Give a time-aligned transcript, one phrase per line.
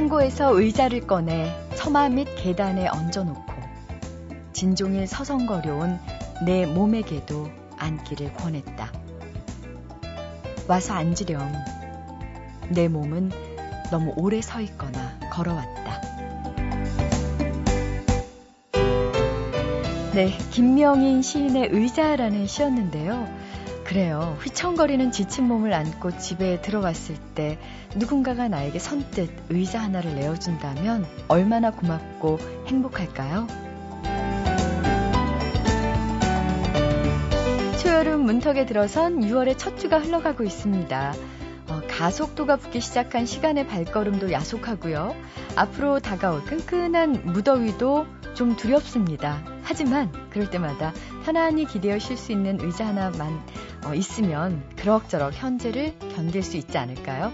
[0.00, 3.52] 창고에서 의자를 꺼내 처마 및 계단에 얹어놓고
[4.54, 5.98] 진종일 서성거려온
[6.46, 8.90] 내 몸에게도 앉기를 권했다.
[10.66, 11.52] 와서 앉으렴.
[12.70, 13.30] 내 몸은
[13.90, 16.00] 너무 오래 서 있거나 걸어왔다.
[20.14, 23.28] 네, 김명인 시인의 의자라는 시였는데요.
[23.90, 24.38] 그래요.
[24.42, 27.58] 휘청거리는 지친 몸을 안고 집에 들어왔을 때
[27.96, 33.48] 누군가가 나에게 선뜻 의자 하나를 내어준다면 얼마나 고맙고 행복할까요?
[37.82, 41.12] 초여름 문턱에 들어선 6월의 첫 주가 흘러가고 있습니다.
[42.00, 45.14] 어, 가속도가 붙기 시작한 시간의 발걸음도 야속하고요.
[45.56, 49.44] 앞으로 다가올 끈끈한 무더위도 좀 두렵습니다.
[49.62, 53.40] 하지만 그럴 때마다 편안히 기대어 쉴 수 있는 의자 하나만
[53.84, 57.32] 어, 있으면 그럭저럭 현재를 견딜 수 있지 않을까요?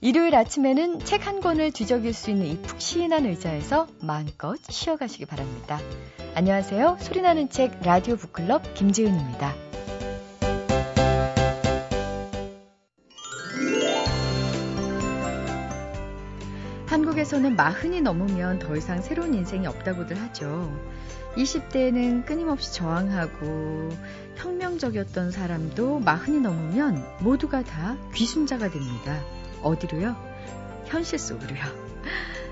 [0.00, 5.80] 일요일 아침에는 책 한 권을 뒤적일 수 있는 이 푹신한 의자에서 마음껏 쉬어가시기 바랍니다.
[6.34, 6.98] 안녕하세요.
[7.00, 9.65] 소리나는 책 라디오 북클럽 김지은입니다.
[16.96, 20.74] 한국에서는 마흔이 넘으면 더 이상 새로운 인생이 없다고들 하죠.
[21.36, 23.90] 20대에는 끊임없이 저항하고
[24.36, 29.22] 혁명적이었던 사람도 마흔이 넘으면 모두가 다 귀순자가 됩니다.
[29.62, 30.16] 어디로요?
[30.86, 31.60] 현실 속으로요.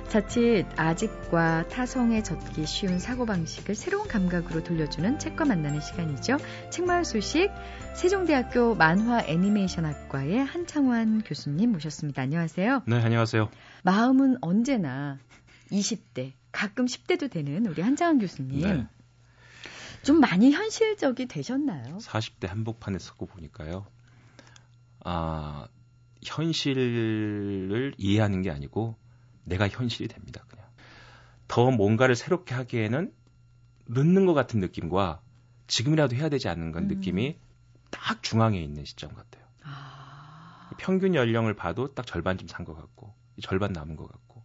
[0.09, 6.39] 자칫 아직과 타성에 젖기 쉬운 사고방식을 새로운 감각으로 돌려주는 책과 만나는 시간이죠.
[6.71, 7.51] 책마을 소식
[7.97, 12.23] 세종대학교 만화 애니메이션학과의 한창환 교수님 모셨습니다.
[12.23, 12.83] 안녕하세요.
[12.87, 13.51] 네, 안녕하세요.
[13.83, 15.19] 마음은 언제나
[15.71, 18.61] 20대, 가끔 10대도 되는 우리 한창환 교수님.
[18.61, 18.87] 네.
[20.05, 21.97] 좀 많이 현실적이 되셨나요?
[21.99, 23.87] 40대 한복판에 서고 보니까요.
[25.01, 25.67] 아,
[26.23, 28.97] 현실을 이해하는 게 아니고
[29.45, 30.45] 내가 현실이 됩니다.
[30.49, 30.67] 그냥
[31.49, 33.13] 더 뭔가를 새롭게 하기에는
[33.87, 35.21] 늦는 것 같은 느낌과
[35.67, 36.89] 지금이라도 해야 되지 않는 건 음.
[36.89, 37.39] 느낌이
[37.91, 39.45] 딱 중앙에 있는 시점 같아요.
[39.63, 40.71] 아...
[40.79, 44.43] 평균 연령을 봐도 딱 절반쯤 산 것 같고 절반 남은 것 같고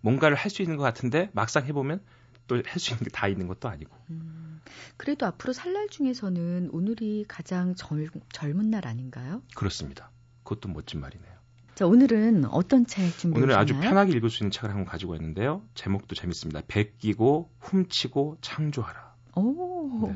[0.00, 2.02] 뭔가를 할 수 있는 것 같은데 막상 해보면
[2.48, 3.94] 또 할 수 있는 게 다 있는 것도 아니고.
[4.10, 4.60] 음,
[4.96, 9.42] 그래도 앞으로 살 날 중에서는 오늘이 가장 젊, 젊은 날 아닌가요?
[9.54, 10.10] 그렇습니다.
[10.44, 11.37] 그것도 멋진 말이네요.
[11.78, 15.14] 자, 오늘은 어떤 책 준비해 오늘은 아주 편하게 읽을 수 있는 책을 한 권 가지고
[15.14, 15.62] 있는데요.
[15.76, 16.62] 제목도 재밌습니다.
[16.66, 19.14] 베끼고 훔치고 창조하라.
[19.36, 20.08] 오.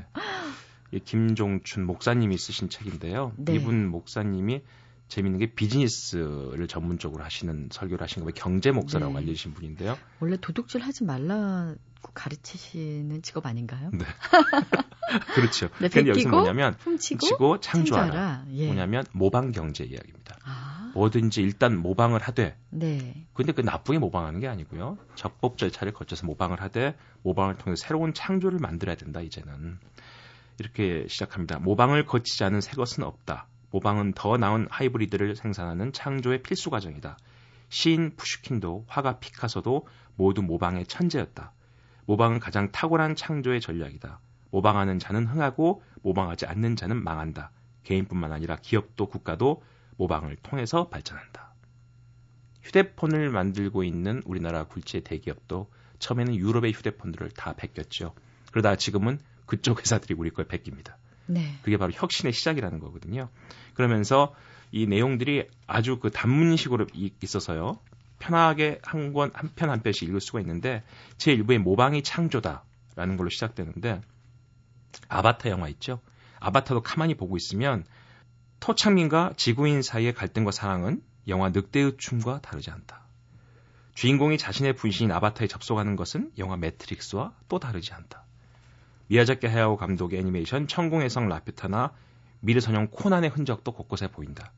[0.91, 0.99] 네.
[1.05, 3.33] 김종춘 목사님이 쓰신 책인데요.
[3.37, 3.55] 네.
[3.55, 4.62] 이분 목사님이
[5.06, 8.33] 재밌는 게 비즈니스를 전문적으로 하시는 설교를 하신 거예요.
[8.34, 9.19] 경제 목사라고 네.
[9.21, 9.97] 알려주신 분인데요.
[10.19, 11.77] 원래 도둑질 하지 말라고
[12.12, 13.91] 가르치시는 직업 아닌가요?
[13.93, 14.05] 네.
[15.37, 15.69] 그렇죠.
[15.81, 18.06] 네, 근데 여기서 뭐냐면 훔치고, 훔치고 창조하라.
[18.06, 18.45] 창조하라.
[18.55, 18.67] 예.
[18.67, 20.39] 뭐냐면 모방 경제 이야기입니다.
[20.45, 20.81] 아.
[20.94, 23.26] 뭐든지 일단 모방을 하되 네.
[23.32, 24.98] 근데 그 나쁘게 모방하는 게 아니고요.
[25.14, 29.78] 적법 절차를 거쳐서 모방을 하되 모방을 통해 새로운 창조를 만들어야 된다 이제는
[30.58, 31.58] 이렇게 시작합니다.
[31.58, 33.47] 모방을 거치지 않은 새 것은 없다.
[33.70, 37.16] 모방은 더 나은 하이브리드를 생산하는 창조의 필수 과정이다.
[37.70, 39.86] 시인 푸슈킨도 화가 피카소도
[40.16, 41.53] 모두 모방의 천재였다.
[42.04, 44.20] 모방은 가장 탁월한 창조의 전략이다.
[44.50, 47.50] 모방하는 자는 흥하고 모방하지 않는 자는 망한다.
[47.84, 49.62] 개인뿐만 아니라 기업도 국가도
[49.97, 51.54] 모방을 통해서 발전한다.
[52.62, 58.14] 휴대폰을 만들고 있는 우리나라 굴지의 대기업도 처음에는 유럽의 휴대폰들을 다 베꼈죠.
[58.50, 60.97] 그러다 지금은 그쪽 회사들이 우리 걸 베낍니다.
[61.26, 61.54] 네.
[61.62, 63.28] 그게 바로 혁신의 시작이라는 거거든요.
[63.75, 64.34] 그러면서
[64.70, 66.86] 이 내용들이 아주 그 단문식으로
[67.22, 67.78] 있어서요.
[68.19, 70.82] 편하게 한 권, 한 편 한 편씩 읽을 수가 있는데,
[71.19, 74.00] 제 일부의 모방이 창조다라는 걸로 시작되는데,
[75.09, 76.00] 아바타 영화 있죠?
[76.38, 77.84] 아바타도 가만히 보고 있으면
[78.62, 83.03] 토창민과 지구인 사이의 갈등과 상황은 영화 늑대의 춤과 다르지 않다.
[83.95, 88.25] 주인공이 자신의 분신인 아바타에 접속하는 것은 영화 매트릭스와 또 다르지 않다.
[89.09, 91.92] 미야자키 하야오 감독의 애니메이션 천공의 성 라퓨타나
[92.39, 94.53] 미르선형 코난의 흔적도 곳곳에 보인다.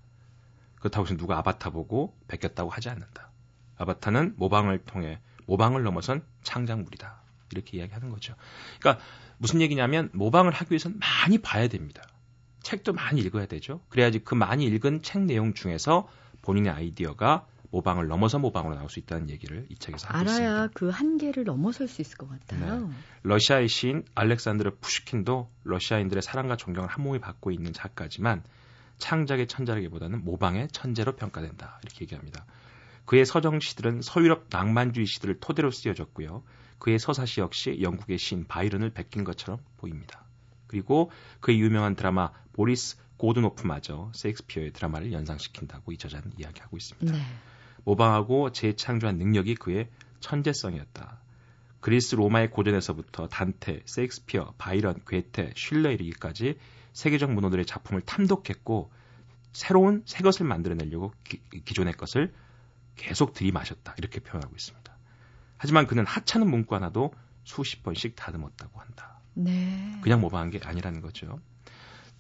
[0.81, 3.31] 그렇다고 해서 누가 아바타 보고 베꼈다고 하지 않는다.
[3.79, 7.23] 아바타는 모방을 통해 모방을 넘어선 창작물이다.
[7.53, 8.35] 이렇게 이야기하는 거죠.
[8.81, 9.03] 그러니까
[9.39, 12.03] 무슨 얘기냐면 모방을 하기 위해서는 많이 봐야 됩니다.
[12.65, 13.81] 책도 많이 읽어야 되죠.
[13.89, 16.09] 그래야지 그 많이 읽은 책 내용 중에서
[16.43, 20.69] 본인의 아이디어가 모방을 넘어서 모방으로 나올 수 있다는 얘기를 이 책에서 하고 알아야 있습니다.
[20.75, 22.87] 그 한계를 넘어설 수 있을 것 같아요.
[22.87, 22.95] 네.
[23.25, 28.43] 러시아의 시인 알렉산드르 푸슈킨도 러시아인들의 사랑과 존경을 한 몸에 받고 있는 작가지만
[28.99, 31.81] 창작의 천재라기보다는 모방의 천재로 평가된다.
[31.83, 32.47] 이렇게 얘기합니다.
[33.07, 36.43] 그의 서정 시들은 서유럽 낭만주의 시들을 토대로 쓰여졌고요.
[36.79, 40.24] 그의 서사시 역시 영국의 시인 바이런을 베낀 것처럼 보입니다.
[40.75, 47.17] 그리고 그의 유명한 드라마 보리스 고드노프마저 세익스피어의 드라마를 연상시킨다고 이 저자는 이야기하고 있습니다.
[47.17, 47.23] 네.
[47.85, 49.89] 모방하고 재창조한 능력이 그의
[50.19, 51.21] 천재성이었다.
[51.79, 56.59] 그리스 로마의 고전에서부터 단테, 세익스피어, 바이런, 괴테, 슐러 이르기까지
[56.93, 58.91] 세계적 문호들의 작품을 탐독했고
[59.53, 62.35] 새로운 새 것을 만들어내려고 기, 기존의 것을
[62.97, 63.95] 계속 들이마셨다.
[63.99, 64.93] 이렇게 표현하고 있습니다.
[65.57, 69.21] 하지만 그는 하찮은 문구 하나도 수십 번씩 다듬었다고 한다.
[69.35, 69.99] 네.
[70.03, 71.39] 그냥 모방한 게 아니라는 거죠.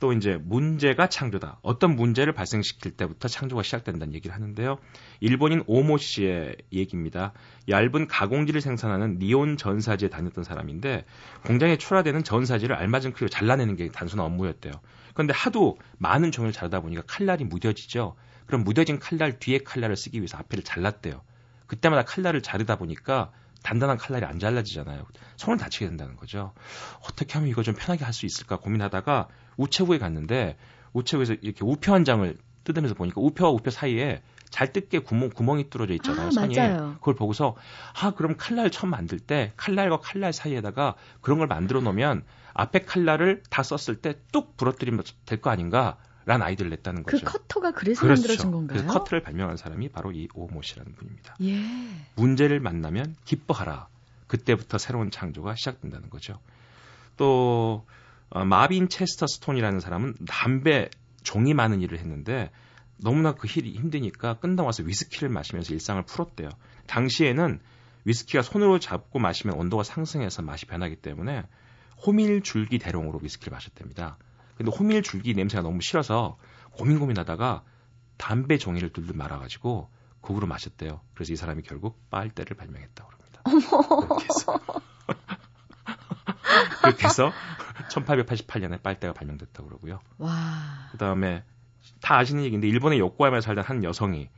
[0.01, 1.61] 또 이제 문제가 창조다.
[1.63, 4.79] 어떤 문제를 발생시킬 때부터 창조가 시작된다는 얘기를 하는데요.
[5.21, 7.33] 일본인 오모 씨의 얘기입니다.
[7.69, 11.05] 얇은 가공지를 생산하는 니온 전사지에 다녔던 사람인데
[11.47, 14.73] 공장에 출하되는 전사지를 알맞은 크기로 잘라내는 게 단순한 업무였대요.
[15.15, 18.17] 그런데 하도 많은 종을 자르다 보니까 칼날이 무뎌지죠.
[18.47, 21.23] 그럼 무뎌진 칼날 뒤에 칼날을 쓰기 위해서 앞에를 잘랐대요.
[21.67, 23.31] 그때마다 칼날을 자르다 보니까
[23.65, 25.05] 단단한 칼날이 안 잘라지잖아요.
[25.37, 26.53] 손을 다치게 된다는 거죠.
[27.09, 29.27] 어떻게 하면 이거 좀 편하게 할 수 있을까 고민하다가
[29.57, 30.57] 우체국에 갔는데
[30.93, 35.95] 우체국에서 이렇게 우표 한 장을 뜯으면서 보니까 우표와 우표 사이에 잘 뜯게 구멍, 구멍이 뚫어져
[35.95, 36.29] 있잖아요.
[36.29, 36.55] 아, 선이.
[36.57, 36.95] 맞아요.
[37.01, 37.57] 그걸 보고서
[38.01, 42.23] 아 그럼 칼날 처음 만들 때 칼날과 칼날 사이에다가 그런 걸 만들어 놓으면
[42.53, 45.97] 앞에 칼날을 다 썼을 때 뚝 부러뜨리면 될 거 아닌가?
[46.27, 47.27] 라는 아이디어를 냈다는 그 거죠.
[47.27, 48.21] 그 커터가 그래서 그렇죠.
[48.21, 48.79] 만들어진 건가요?
[48.79, 51.37] 그래서 커터를 발명한 사람이 바로 이 오모 씨라는 분입니다.
[51.43, 51.61] 예.
[52.17, 53.89] 문제를 만나면 기뻐하라.
[54.27, 56.39] 그때부터 새로운 창조가 시작된다는 거죠.
[57.17, 57.87] 또
[58.31, 60.89] 어, 마빈 체스터 스톤이라는 사람은 담배
[61.23, 62.51] 종이 많은 일을 했는데
[62.97, 66.49] 너무나 그 일이 힘드니까 끝나고 와서 위스키를 마시면서 일상을 풀었대요.
[66.87, 67.61] 당시에는
[68.05, 71.45] 위스키가 손으로 잡고 마시면 온도가 상승해서 맛이 변하기 때문에
[72.05, 74.19] 호밀 줄기 대롱으로 위스키를 마셨답니다.
[74.57, 76.39] 근데 호밀 줄기 냄새가 너무 싫어서
[76.73, 77.63] 고민 고민하다가
[78.17, 79.91] 담배 종이를 둘둘 말아가지고
[80.21, 81.01] 국으로 마셨대요.
[81.15, 83.43] 그래서 이 사람이 결국 빨대를 발명했다고 합니다.
[84.03, 84.61] 그렇게 해서
[86.81, 87.33] 그렇게 해서
[87.91, 90.01] 1888년에 빨대가 발명됐다고 그러고요.
[90.19, 90.89] 와.
[90.93, 91.45] 그 다음에
[92.01, 94.29] 다 아시는 얘기인데 일본의 요코하마에 살던 한 여성이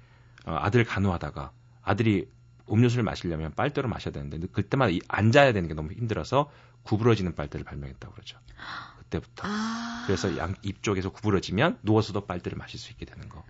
[0.46, 1.52] 어, 아들 간호하다가
[1.82, 2.28] 아들이
[2.70, 6.50] 음료수를 마시려면 빨대로 마셔야 되는데 그때마다 앉아야 되는 게 너무 힘들어서
[6.82, 8.38] 구부러지는 빨대를 발명했다고 그러죠.
[9.06, 9.46] 그때부터.
[9.46, 10.04] 아.
[10.06, 13.44] 그래서 양 입 쪽에서 구부러지면 누워서도 빨대를 마실 수 있게 되는 거.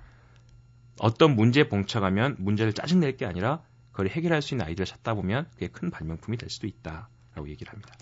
[0.99, 3.62] 어떤 문제에 봉착하면 문제를 짜증낼 게 아니라
[3.93, 7.94] 그걸 해결할 수 있는 아이디어를 찾다 보면 그게 큰 발명품이 될 수도 있다라고 얘기를 합니다.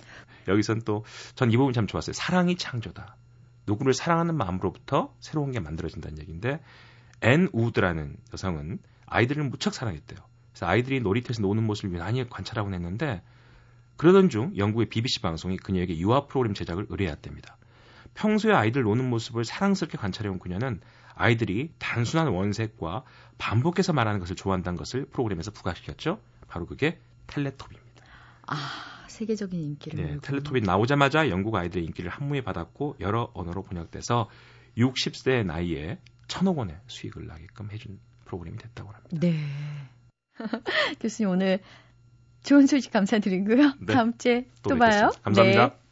[0.49, 1.05] 여기선 또
[1.35, 2.13] 전 이 부분 참 좋았어요.
[2.13, 3.17] 사랑이 창조다.
[3.67, 6.61] 누구를 사랑하는 마음으로부터 새로운 게 만들어진다는 얘기인데
[7.23, 10.19] 앤 우드라는 여성은 아이들을 무척 사랑했대요.
[10.51, 13.23] 그래서 아이들이 놀이터에서 노는 모습을 많이 관찰하곤 했는데
[13.97, 17.57] 그러던 중 영국의 BBC 방송이 그녀에게 유아 프로그램 제작을 의뢰했답니다.
[18.15, 20.81] 평소에 아이들 노는 모습을 사랑스럽게 관찰해온 그녀는
[21.15, 23.05] 아이들이 단순한 원색과
[23.39, 26.21] 반복해서 말하는 것을 좋아한다는 것을 프로그램에서 부각시켰죠.
[26.49, 28.05] 바로 그게 텔레토비입니다.
[28.47, 28.57] 아,
[29.09, 30.05] 세계적인 인기를.
[30.05, 34.29] 네, 텔레토비 나오자마자 영국 아이들의 인기를 한무에 받았고 여러 언어로 번역돼서
[34.77, 39.17] 60세 나이에 천억 원의 수익을 나게끔 해준 프로그램이 됐다고 합니다.
[39.21, 39.39] 네.
[41.01, 41.61] 교수님 오늘
[42.45, 43.73] 좋은 소식 감사드리고요.
[43.81, 43.95] 네.
[43.95, 45.11] 다음 주에 또, 또 봐요.
[45.23, 45.69] 감사합니다.
[45.69, 45.85] 네.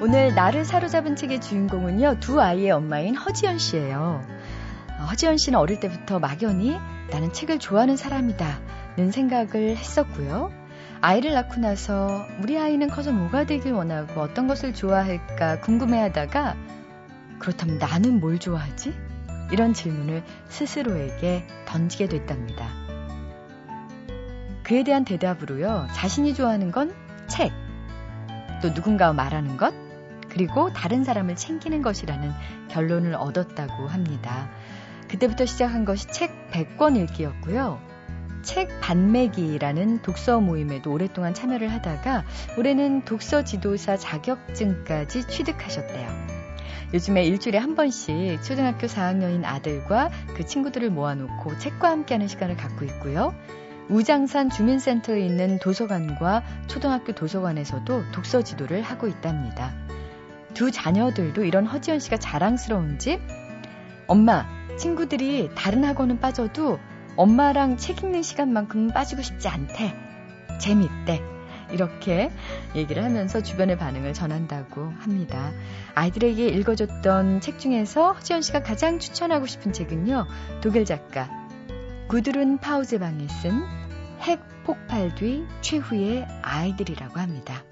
[0.00, 4.20] 오늘 나를 사로잡은 책의 주인공은요, 두 아이의 엄마인 허지연 씨예요.
[5.00, 6.76] 어, 허지연 씨는 어릴 때부터 막연히
[7.10, 8.60] 나는 책을 좋아하는 사람이다
[8.96, 10.52] 는 생각을 했었고요.
[11.00, 16.56] 아이를 낳고 나서 우리 아이는 커서 뭐가 되길 원하고 어떤 것을 좋아할까 궁금해 하다가
[17.40, 18.94] 그렇다면 나는 뭘 좋아하지?
[19.50, 22.83] 이런 질문을 스스로에게 던지게 됐답니다.
[24.64, 26.94] 그에 대한 대답으로요, 자신이 좋아하는 건
[27.28, 27.52] 책,
[28.62, 29.74] 또 누군가와 말하는 것,
[30.30, 32.32] 그리고 다른 사람을 챙기는 것이라는
[32.70, 34.48] 결론을 얻었다고 합니다.
[35.08, 37.78] 그때부터 시작한 것이 책 100권 읽기였고요.
[38.42, 42.24] 책 반매기라는 독서 모임에도 오랫동안 참여를 하다가
[42.58, 46.08] 올해는 독서 지도사 자격증까지 취득하셨대요.
[46.92, 53.34] 요즘에 일주일에 한 번씩 초등학교 4학년인 아들과 그 친구들을 모아놓고 책과 함께하는 시간을 갖고 있고요.
[53.88, 59.74] 우장산 주민센터에 있는 도서관과 초등학교 도서관에서도 독서 지도를 하고 있답니다.
[60.54, 63.20] 두 자녀들도 이런 허지연 씨가 자랑스러운지
[64.06, 64.46] 엄마,
[64.78, 66.78] 친구들이 다른 학원은 빠져도
[67.16, 69.94] 엄마랑 책 읽는 시간만큼 빠지고 싶지 않대.
[70.60, 71.22] 재밌대.
[71.70, 72.30] 이렇게
[72.74, 75.50] 얘기를 하면서 주변의 반응을 전한다고 합니다.
[75.94, 80.26] 아이들에게 읽어줬던 책 중에서 허지연 씨가 가장 추천하고 싶은 책은요.
[80.60, 81.43] 독일 작가
[82.08, 83.84] 구드룬 파우제방이 쓴
[84.26, 87.62] 핵 폭발 뒤 최후의 아이들이라고 합니다.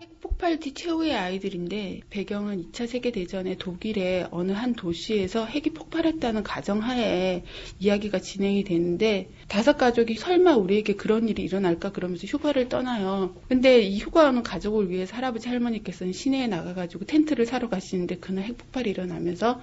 [0.00, 7.44] 핵 폭발 뒤 최후의 아이들인데 배경은 2차 세계대전의 독일의 어느 한 도시에서 핵이 폭발했다는 가정하에
[7.78, 13.36] 이야기가 진행이 되는데 다섯 가족이 설마 우리에게 그런 일이 일어날까 그러면서 휴가를 떠나요.
[13.48, 18.58] 근데 이 휴가 오는 가족을 위해서 할아버지 할머니께서는 시내에 나가가지고 텐트를 사러 가시는데 그날 핵
[18.58, 19.60] 폭발이 일어나면서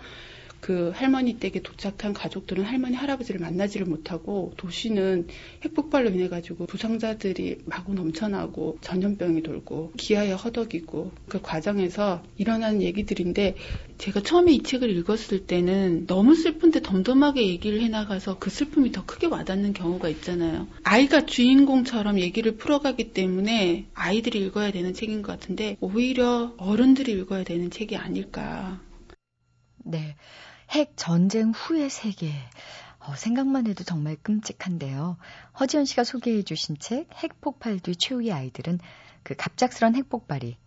[0.67, 5.27] 그 할머니 댁에 도착한 가족들은 할머니 할아버지를 만나지를 못하고 도시는
[5.63, 13.55] 핵폭발로 인해 가지고 부상자들이 마구 넘쳐나고 전염병이 돌고 기아에 허덕이고 그 과정에서 일어나는 얘기들인데
[13.97, 19.27] 제가 처음에 이 책을 읽었을 때는 너무 슬픈데 덤덤하게 얘기를 해나가서 그 슬픔이 더 크게
[19.27, 20.67] 와닿는 경우가 있잖아요.
[20.83, 27.71] 아이가 주인공처럼 얘기를 풀어가기 때문에 아이들이 읽어야 되는 책인 것 같은데 오히려 어른들이 읽어야 되는
[27.71, 28.81] 책이 아닐까.
[29.85, 30.17] 네.
[30.71, 32.31] 핵 전쟁 후의 세계.
[32.99, 35.17] 어, 생각만 해도 정말 끔찍한데요.
[35.59, 38.79] 허지연 씨가 소개해 주신 책 핵폭발 뒤 최후의 아이들은
[39.23, 40.57] 그 갑작스런 핵폭발이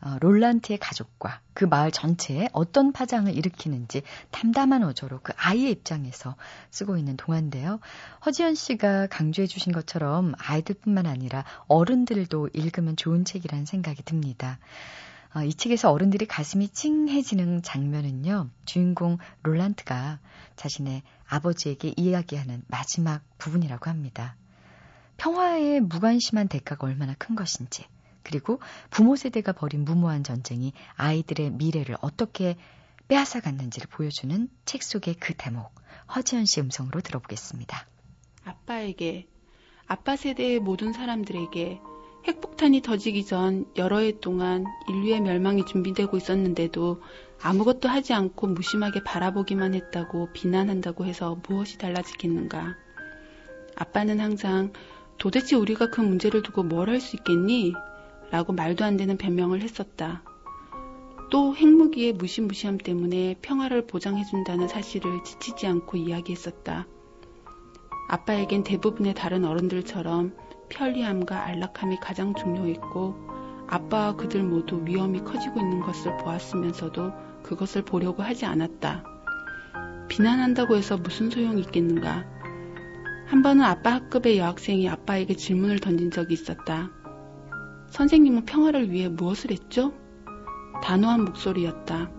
[0.00, 6.36] 어, 롤란트의 가족과 그 마을 전체에 어떤 파장을 일으키는지 담담한 어조로 그 아이의 입장에서
[6.70, 7.80] 쓰고 있는 동화인데요.
[8.26, 14.58] 허지연 씨가 강조해 주신 것처럼 아이들뿐만 아니라 어른들도 읽으면 좋은 책이라는 생각이 듭니다.
[15.34, 20.20] 어, 이 책에서 어른들이 가슴이 찡해지는 장면은요, 주인공 롤란트가
[20.54, 24.36] 자신의 아버지에게 이야기하는 마지막 부분이라고 합니다.
[25.16, 27.84] 평화의 무관심한 대가가 얼마나 큰 것인지,
[28.22, 28.60] 그리고
[28.90, 32.56] 부모 세대가 벌인 무모한 전쟁이 아이들의 미래를 어떻게
[33.08, 35.74] 빼앗아 갔는지를 보여주는 책 속의 그 대목,
[36.14, 37.88] 허지연 씨 음성으로 들어보겠습니다.
[38.44, 39.26] 아빠에게,
[39.86, 41.80] 아빠 세대의 모든 사람들에게
[42.26, 47.02] 핵폭탄이 터지기 전 여러 해 동안 인류의 멸망이 준비되고 있었는데도
[47.42, 52.76] 아무것도 하지 않고 무심하게 바라보기만 했다고 비난한다고 해서 무엇이 달라지겠는가.
[53.76, 54.72] 아빠는 항상
[55.18, 57.74] 도대체 우리가 그 문제를 두고 뭘 할 수 있겠니?
[58.30, 60.22] 라고 말도 안 되는 변명을 했었다.
[61.30, 66.86] 또 핵무기의 무시무시함 때문에 평화를 보장해준다는 사실을 지치지 않고 이야기했었다.
[68.08, 70.34] 아빠에겐 대부분의 다른 어른들처럼
[70.74, 73.14] 편리함과 안락함이 가장 중요했고
[73.66, 77.12] 아빠와 그들 모두 위험이 커지고 있는 것을 보았으면서도
[77.42, 79.04] 그것을 보려고 하지 않았다.
[80.08, 82.24] 비난한다고 해서 무슨 소용이 있겠는가?
[83.26, 86.90] 한 번은 아빠 학급의 여학생이 아빠에게 질문을 던진 적이 있었다.
[87.88, 89.92] 선생님은 평화를 위해 무엇을 했죠?
[90.82, 92.10] 단호한 목소리였다.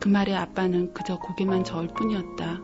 [0.00, 2.60] 그 말에 아빠는 그저 고개만 저을 뿐이었다.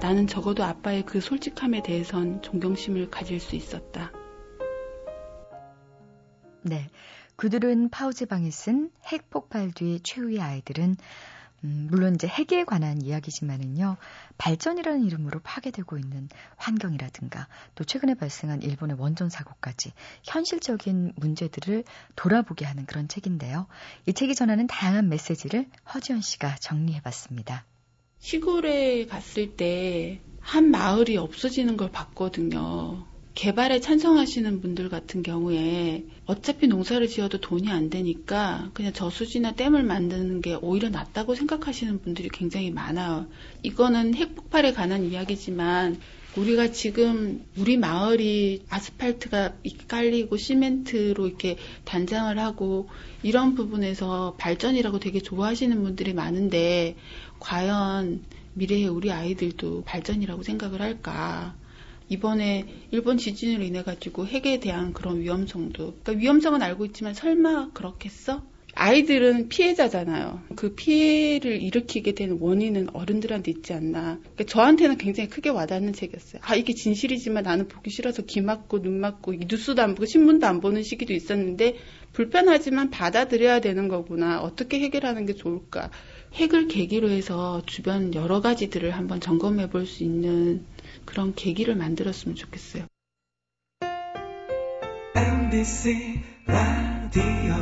[0.00, 4.10] 나는 적어도 아빠의 그 솔직함에 대해선 존경심을 가질 수 있었다.
[6.62, 6.88] 네.
[7.36, 10.96] 그들은 파우즈방에 쓴 핵폭발 뒤 최후의 아이들은
[11.64, 13.96] 음, 물론 이제 핵에 관한 이야기지만은요,
[14.36, 19.92] 발전이라는 이름으로 파괴되고 있는 환경이라든가, 또 최근에 발생한 일본의 원전 사고까지
[20.24, 21.84] 현실적인 문제들을
[22.16, 23.68] 돌아보게 하는 그런 책인데요.
[24.06, 27.64] 이 책이 전하는 다양한 메시지를 허지연 씨가 정리해 봤습니다.
[28.18, 33.06] 시골에 갔을 때 한 마을이 없어지는 걸 봤거든요.
[33.34, 40.42] 개발에 찬성하시는 분들 같은 경우에 어차피 농사를 지어도 돈이 안 되니까 그냥 저수지나 댐을 만드는
[40.42, 43.26] 게 오히려 낫다고 생각하시는 분들이 굉장히 많아요.
[43.62, 45.98] 이거는 핵폭발에 관한 이야기지만
[46.36, 49.54] 우리가 지금 우리 마을이 아스팔트가
[49.88, 52.88] 깔리고 시멘트로 이렇게 단장을 하고
[53.22, 56.96] 이런 부분에서 발전이라고 되게 좋아하시는 분들이 많은데
[57.38, 58.22] 과연
[58.54, 61.54] 미래의 우리 아이들도 발전이라고 생각을 할까?
[62.12, 68.42] 이번에 일본 지진으로 인해 가지고 핵에 대한 그런 위험성도 그러니까 위험성은 알고 있지만 설마 그렇겠어?
[68.74, 70.40] 아이들은 피해자잖아요.
[70.56, 74.18] 그 피해를 일으키게 된 원인은 어른들한테 있지 않나.
[74.18, 76.40] 그러니까 저한테는 굉장히 크게 와닿는 책이었어요.
[76.42, 80.60] 아, 이게 진실이지만 나는 보기 싫어서 귀 막고 눈 막고 뉴스도 안 보고 신문도 안
[80.60, 81.76] 보는 시기도 있었는데
[82.14, 84.40] 불편하지만 받아들여야 되는 거구나.
[84.40, 85.90] 어떻게 해결하는 게 좋을까.
[86.34, 90.64] 핵을 계기로 해서 주변 여러 가지들을 한번 점검해 볼 수 있는
[91.04, 92.86] 그런 계기를 만들었으면 좋겠어요.
[95.14, 97.54] MBC 라디오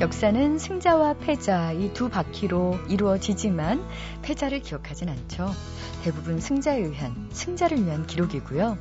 [0.00, 3.84] 역사는 승자와 패자 이 두 바퀴로 이루어지지만
[4.22, 5.50] 패자를 기억하진 않죠.
[6.04, 8.78] 대부분 승자에 의한 승자를 위한 기록이고요.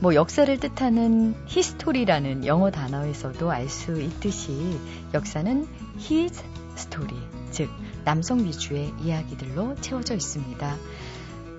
[0.00, 4.76] 뭐 역사를 뜻하는 history라는 영어 단어에서도 알 수 있듯이
[5.14, 5.68] 역사는
[6.00, 6.42] his
[6.76, 7.68] story, 즉
[8.04, 10.76] 남성 위주의 이야기들로 채워져 있습니다.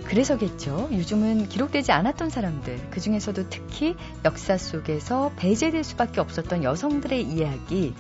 [0.06, 0.89] 그래서겠죠.
[0.91, 7.94] 요즘은 기록되지 않았던 사람들, 그 중에서도 특히 역사 속에서 배제될 수밖에 없었던 여성들의 이야기,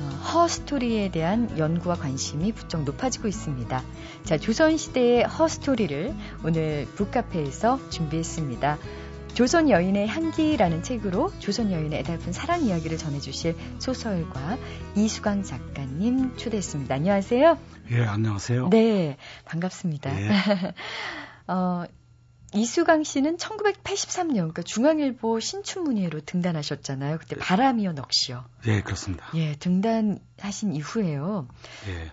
[0.00, 3.82] 어, 허스토리에 대한 연구와 관심이 부쩍 높아지고 있습니다.
[4.24, 6.14] 자, 조선시대의 허스토리를
[6.44, 8.78] 오늘 북카페에서 준비했습니다.
[9.38, 14.58] 조선 여인의 향기라는 책으로 조선 여인의 애달픈 사랑 이야기를 전해주실 소설가
[14.96, 16.92] 이수강 작가님 초대했습니다.
[16.92, 17.56] 안녕하세요.
[17.92, 18.68] 예, 안녕하세요.
[18.70, 20.20] 네, 반갑습니다.
[20.20, 20.28] 예.
[21.46, 21.84] 어,
[22.52, 27.18] 이수강 씨는 1983년 그러니까 중앙일보 신춘문예로 등단하셨잖아요.
[27.18, 28.44] 그때 바람이요 넋이요.
[28.66, 29.24] 예, 그렇습니다.
[29.36, 31.46] 예, 등단하신 이후에요.
[31.86, 32.10] 예.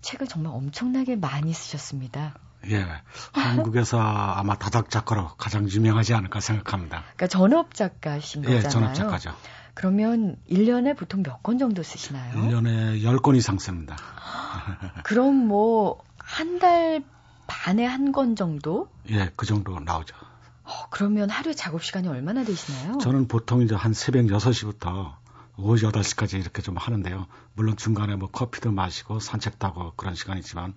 [0.00, 2.34] 책을 정말 엄청나게 많이 쓰셨습니다.
[2.70, 2.86] 예.
[3.32, 7.02] 한국에서 아마 다작 작가로 가장 유명하지 않을까 생각합니다.
[7.02, 8.64] 그러니까 전업 작가신 거잖아요.
[8.64, 9.34] 예, 전업 작가죠.
[9.74, 12.32] 그러면 1년에 보통 몇 권 정도 쓰시나요?
[12.34, 13.96] 1년에 10권 이상 씁니다.
[15.04, 17.04] 그럼 뭐 한 달
[17.46, 18.88] 반에 한 권 정도?
[19.10, 20.16] 예, 그 정도 나오죠.
[20.64, 22.98] 어, 그러면 하루 작업 시간이 얼마나 되시나요?
[22.98, 25.12] 저는 보통 이제 한 새벽 6시부터
[25.58, 27.26] 오후 8시까지 이렇게 좀 하는데요.
[27.54, 30.74] 물론 중간에 뭐 커피도 마시고 산책도 하고 그런 시간이지만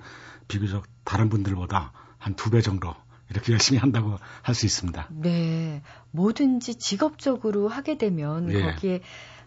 [0.47, 2.93] 비교적 다른 분들보다 한 두 배 정도
[3.29, 5.07] 이렇게 열심히 한다고 할 수 있습니다.
[5.11, 5.81] 네.
[6.11, 8.61] 뭐든지 직업적으로 하게 되면 예.
[8.61, 9.01] 거기에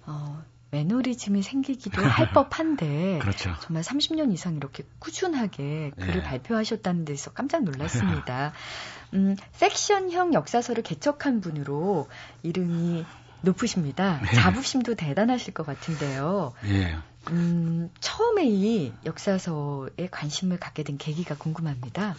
[0.07, 3.55] 어, 매너리즘이 생기기도 할 법한데 그렇죠.
[3.61, 6.23] 정말 30년 이상 이렇게 꾸준하게 글을 예.
[6.23, 8.53] 발표하셨다는 데서 깜짝 놀랐습니다.
[9.15, 12.09] 음, 섹션형 역사서를 개척한 분으로
[12.43, 13.05] 이름이
[13.43, 14.21] 높으십니다.
[14.23, 14.33] 네.
[14.35, 16.53] 자부심도 대단하실 것 같은데요.
[16.67, 16.97] 예.
[17.31, 22.15] 음, 처음에 이 역사서에 관심을 갖게 된 계기가 궁금합니다.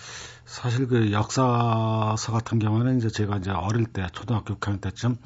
[0.45, 5.17] 사실 그 역사서 같은 경우는 이제 제가 이제 어릴 때 초등학교 6학년 때쯤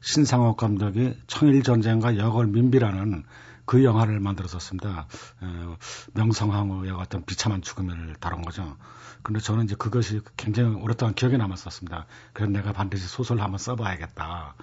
[0.00, 3.24] 신상옥 감독이 청일전쟁과 여걸 민비라는
[3.64, 5.06] 그 영화를 만들었었습니다.
[5.40, 5.76] 어,
[6.12, 8.76] 명성황후의 어떤 비참한 죽음을 다룬 거죠.
[9.22, 12.06] 근데 저는 이제 그것이 굉장히 오랫동안 기억에 남았었습니다.
[12.34, 14.54] 그래서 내가 반드시 소설을 한번 써봐야겠다.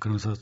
[0.00, 0.32] 그러면서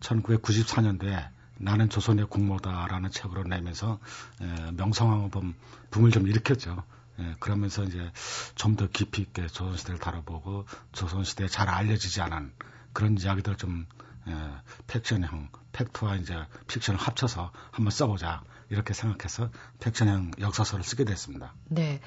[0.00, 3.98] 1994년도에 나는 조선의 국모다라는 책으로 내면서
[4.40, 5.54] 에, 명성황후 붐,
[5.90, 6.84] 붐을 좀 일으켰죠.
[7.20, 8.12] 예, 그러면서 이제
[8.54, 12.52] 좀 더 깊이 있게 조선시대를 다뤄보고 조선시대에 잘 알려지지 않은
[12.92, 13.86] 그런 이야기들 좀
[14.28, 14.32] 에,
[14.86, 16.36] 팩션형, 팩트와 이제
[16.68, 21.54] 픽션을 합쳐서 한번 써보자 이렇게 생각해서 팩션형 역사서를 쓰게 됐습니다.
[21.66, 22.00] 네.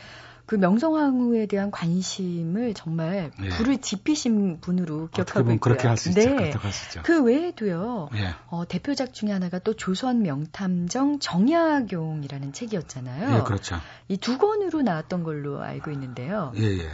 [0.51, 3.47] 그 명성황후에 대한 관심을 정말 예.
[3.47, 5.59] 불을 지피신 분으로 기억하고 있고요.
[5.61, 6.19] 그렇게 할 수 있죠.
[6.35, 6.49] 네.
[6.49, 7.01] 있죠.
[7.03, 8.09] 그 외에도요.
[8.15, 8.35] 예.
[8.47, 13.37] 어, 대표작 중에 하나가 또 조선 명탐정 정약용이라는 책이었잖아요.
[13.37, 13.79] 예, 그렇죠.
[14.09, 16.51] 이 두 권으로 나왔던 걸로 알고 있는데요.
[16.57, 16.89] 예, 예.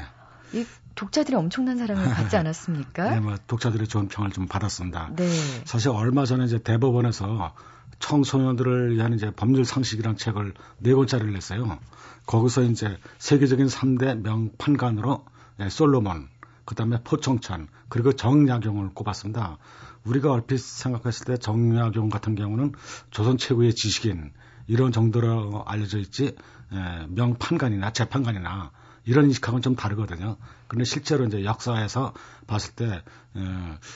[0.53, 3.09] 이 독자들이 엄청난 사랑을 받지 않았습니까?
[3.09, 5.13] 네, 뭐 독자들의 좋은 평을 좀 받았습니다.
[5.15, 5.27] 네.
[5.65, 7.55] 사실 얼마 전에 이제 대법원에서
[7.97, 11.79] 청소년들을 위한 이제 법률 상식이란 책을 네 권짜리를 냈어요.
[12.27, 15.25] 거기서 이제 세계적인 3대 명판관으로
[15.61, 16.29] 예, 솔로몬,
[16.65, 19.57] 그 다음에 포청천, 그리고 정약용을 꼽았습니다.
[20.03, 22.73] 우리가 얼핏 생각했을 때 정약용 같은 경우는
[23.09, 24.33] 조선 최고의 지식인,
[24.67, 26.35] 이런 정도로 알려져 있지,
[26.73, 28.71] 예, 명판관이나 재판관이나
[29.05, 30.35] 이런 인식하고는 좀 다르거든요.
[30.67, 32.13] 근데 실제로 이제 역사에서
[32.45, 33.01] 봤을 때,
[33.37, 33.41] 예,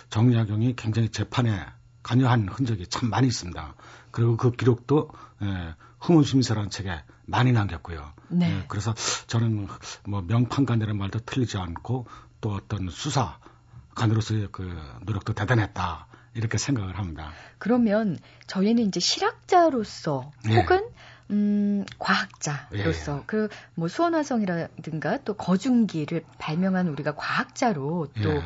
[0.09, 1.59] 정약용이 굉장히 재판에
[2.01, 3.75] 관여한 흔적이 참 많이 있습니다.
[4.11, 5.11] 그리고 그 기록도,
[5.43, 8.20] 예, 흐문심사라는 책에 많이 남겼고요.
[8.31, 8.47] 네.
[8.47, 8.65] 네.
[8.67, 8.93] 그래서
[9.27, 9.67] 저는
[10.07, 12.07] 뭐 명판관이라는 말도 틀리지 않고
[12.41, 16.07] 또 어떤 수사관으로서의 그 노력도 대단했다.
[16.33, 17.33] 이렇게 생각을 합니다.
[17.57, 18.17] 그러면
[18.47, 20.55] 저희는 이제 실학자로서 네.
[20.55, 20.87] 혹은
[21.29, 23.23] 음, 과학자로서 예.
[23.25, 28.43] 그뭐 수원화성이라든가 또 거중기를 발명한 우리가 과학자로 또 예.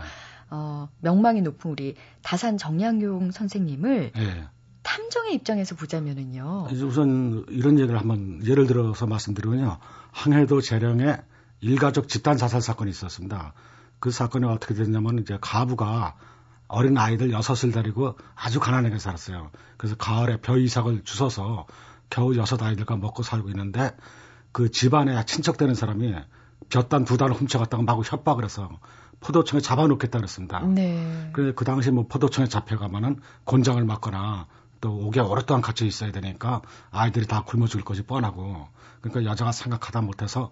[0.52, 4.48] 어, 명망이 높은 우리 다산 정양용 선생님을 예.
[4.86, 6.68] 탐정의 입장에서 보자면은요.
[6.84, 9.80] 우선 이런 얘기를 한번 예를 들어서 말씀드리면요.
[10.12, 11.18] 항해도 재령에
[11.60, 13.54] 일가족 집단 자살 사건이 있었습니다.
[14.00, 16.16] 그 사건이 어떻게 됐냐면 이제 가부가
[16.68, 19.50] 어린 아이들 여섯을 데리고 아주 가난하게 살았어요.
[19.78, 21.66] 그래서 가을에 벼 이삭을 주워서
[22.10, 23.96] 겨우 여섯 아이들과 먹고 살고 있는데
[24.52, 26.14] 그 집안에 친척되는 사람이
[26.70, 28.70] 볕단 두 단을 훔쳐갔다가 마구 협박을 해서
[29.20, 30.60] 포도청에 잡아놓겠다 그랬습니다.
[30.60, 31.30] 네.
[31.34, 34.48] 그래 그 당시 뭐 포도청에 잡혀가면은 곤장을 맞거나
[34.86, 38.68] 또 오게 오랫동안 갇혀 있어야 되니까 아이들이 다 굶어 죽을 것이 뻔하고
[39.02, 40.52] 그러니까 여자가 생각하다 못해서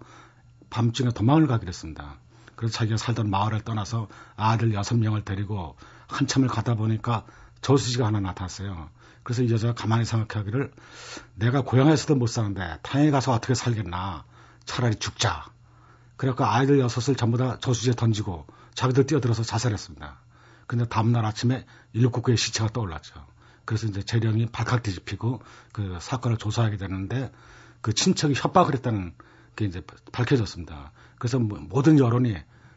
[0.70, 2.16] 밤중에 도망을 가기로 했습니다.
[2.56, 5.76] 그래서 자기가 살던 마을을 떠나서 아들 여섯 명을 데리고
[6.08, 7.24] 한참을 가다 보니까
[7.60, 8.90] 저수지가 하나 나타났어요.
[9.22, 10.72] 그래서 이 여자가 가만히 생각하기를
[11.36, 14.24] 내가 고향에서도 못 사는데 타행에 가서 어떻게 살겠나
[14.64, 15.46] 차라리 죽자.
[16.16, 20.18] 그래갖고 아이들 여섯을 전부 다 저수지에 던지고 자기들 뛰어들어서 자살했습니다.
[20.66, 23.33] 근데 다음날 아침에 일곱 구의 시체가 떠올랐죠.
[23.64, 27.32] 그래서 이제 재령이 발칵 뒤집히고 그 사건을 조사하게 되는데
[27.80, 29.14] 그 친척이 협박을 했다는
[29.56, 30.92] 게 이제 밝혀졌습니다.
[31.18, 32.36] 그래서 뭐 모든 여론이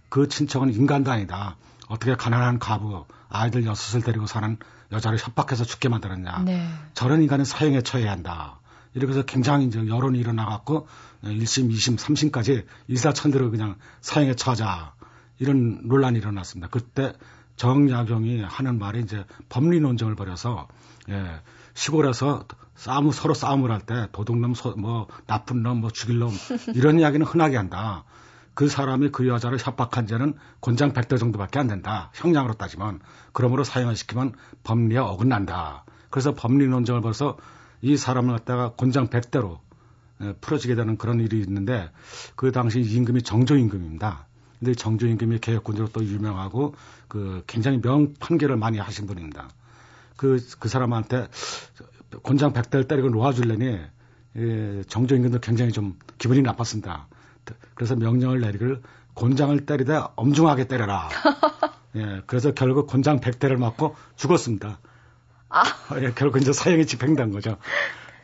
[0.09, 1.57] 그 친척은 인간도 아니다.
[1.87, 4.57] 어떻게 가난한 가부 아이들 여섯을 데리고 사는
[4.91, 6.43] 여자를 협박해서 죽게 만들었냐.
[6.45, 6.69] 네.
[6.93, 8.59] 저런 인간은 사형에 처해야 한다.
[8.93, 10.87] 이렇게 해서 굉장히 이제 여론이 일어나갖고
[11.23, 14.93] 1심, 2심, 3심까지 일사천대로 그냥 사형에 처하자.
[15.39, 16.67] 이런 논란이 일어났습니다.
[16.69, 17.13] 그때
[17.57, 20.67] 정약용이 하는 말이 이제 법리 논쟁을 벌여서
[21.09, 21.41] 예,
[21.73, 26.31] 시골에서 싸움 서로 싸움을 할 때 도둑놈 소, 뭐 나쁜 놈 뭐 죽일 놈
[26.75, 28.03] 이런 이야기는 흔하게 한다.
[28.53, 32.09] 그 사람이 그 여자를 협박한 죄는 곤장 100대 정도밖에 안 된다.
[32.15, 32.99] 형량으로 따지면.
[33.31, 35.85] 그러므로 사형을 시키면 법리에 어긋난다.
[36.09, 37.37] 그래서 법리 논쟁을 벌써
[37.81, 39.59] 이 사람을 갖다가 곤장 100대로
[40.41, 41.91] 풀어지게 되는 그런 일이 있는데
[42.35, 44.25] 그 당시 임금이 정조 임금입니다.
[44.59, 46.75] 근데 정조임금이 개혁군으로 또 유명하고
[47.07, 49.49] 그 굉장히 명 판결을 많이 하신 분입니다.
[50.15, 51.27] 그, 그 사람한테
[52.23, 53.79] 곤장 100대를 때리고 놓아줄래니
[54.37, 57.07] 예, 정조임금도 굉장히 좀 기분이 나빴습니다.
[57.75, 58.81] 그래서 명령을 내리길
[59.13, 61.09] 곤장을 때리다 엄중하게 때려라.
[61.95, 64.79] 예, 그래서 결국 곤장 100대를 맞고 죽었습니다.
[65.49, 65.63] 아.
[66.01, 67.57] 예, 결국 이제 사형이 집행된 거죠.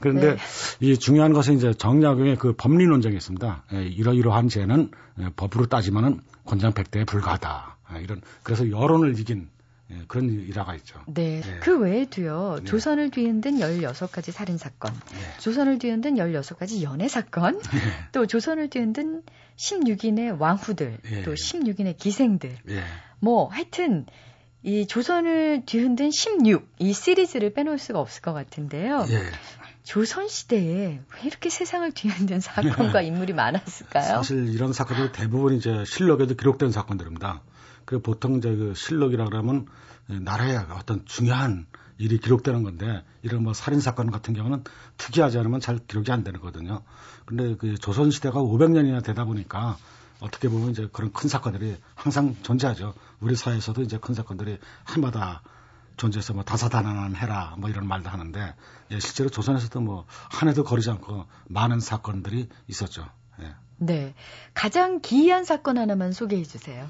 [0.04, 0.38] 그런데 네.
[0.82, 3.64] 이 중요한 것은 이제 정약용의 그 법리 논쟁이 있습니다.
[3.72, 7.78] 예, 이러이러한 죄는 예, 법으로 따지면은 곤장 100대에 불과하다.
[7.96, 9.48] 예, 이런 그래서 여론을 이긴
[9.92, 11.00] 예, 그런 일화가 있죠.
[11.08, 11.40] 네.
[11.40, 11.60] 네.
[11.62, 12.58] 그 외에도요.
[12.60, 12.66] 네.
[12.66, 15.40] 조선을 뒤흔든 16가지 살인 사건, 네.
[15.40, 17.80] 조선을 뒤흔든 16가지 연애 사건, 네.
[18.12, 19.24] 또 조선을 뒤흔든
[19.56, 21.24] 16인의 왕후들, 네.
[21.24, 22.58] 또 16인의 기생들.
[22.66, 22.84] 네.
[23.22, 24.06] 뭐 하여튼
[24.64, 29.06] 이 조선을 뒤흔든 16, 이 시리즈를 빼놓을 수가 없을 것 같은데요.
[29.84, 34.16] 조선 시대에 왜 이렇게 세상을 뒤흔든 사건과 인물이 많았을까요?
[34.18, 37.42] 사실 이런 사건들 대부분 이제 실록에도 기록된 사건들입니다.
[37.86, 39.68] 그 보통 이제 그 실록이라 그러면
[40.08, 41.66] 나라의 어떤 중요한
[41.98, 44.64] 일이 기록되는 건데 이런 뭐 살인 사건 같은 경우는
[44.98, 46.82] 특이하지 않으면 잘 기록이 안 되는 거거든요.
[47.26, 49.78] 근데 그 조선 시대가 500년이나 되다 보니까
[50.20, 52.94] 어떻게 보면 이제 그런 큰 사건들이 항상 존재하죠.
[53.20, 54.58] 우리 사회에서도 이제 큰 사건들이
[54.96, 55.42] 해마다
[55.98, 58.56] 존재해서 뭐 다사다난한 해라 뭐 이런 말도 하는데
[58.92, 63.08] 예, 실제로 조선에서도 뭐 한 해도 거리지 않고 많은 사건들이 있었죠.
[63.42, 63.54] 예.
[63.78, 64.14] 네.
[64.54, 66.88] 가장 기이한 사건 하나만 소개해 주세요.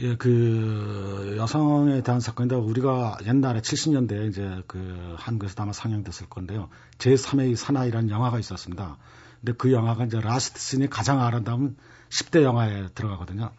[0.00, 6.68] 예, 그 여성에 대한 사건인데 우리가 옛날에 70년대에 이제 그 한국에서 아마 상영됐을 건데요.
[6.98, 8.96] 제3의 사나이라는 영화가 있었습니다.
[9.40, 11.76] 근데 그 영화가 이제 라스트 씬이 가장 아름다운
[12.08, 13.50] 10대 영화에 들어가거든요.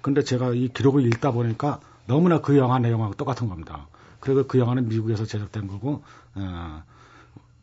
[0.00, 3.88] 근데 제가 이 기록을 읽다 보니까 너무나 그 영화 내용하고 똑같은 겁니다.
[4.20, 6.02] 그리고 그 영화는 미국에서 제작된 거고,
[6.34, 6.82] 어,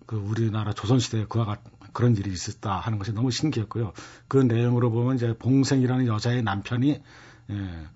[0.05, 3.93] 그 우리나라 조선시대에 그와 같은 그런 일이 있었다 하는 것이 너무 신기했고요.
[4.27, 7.01] 그 내용으로 보면 이제 봉생이라는 여자의 남편이
[7.51, 7.87] 예,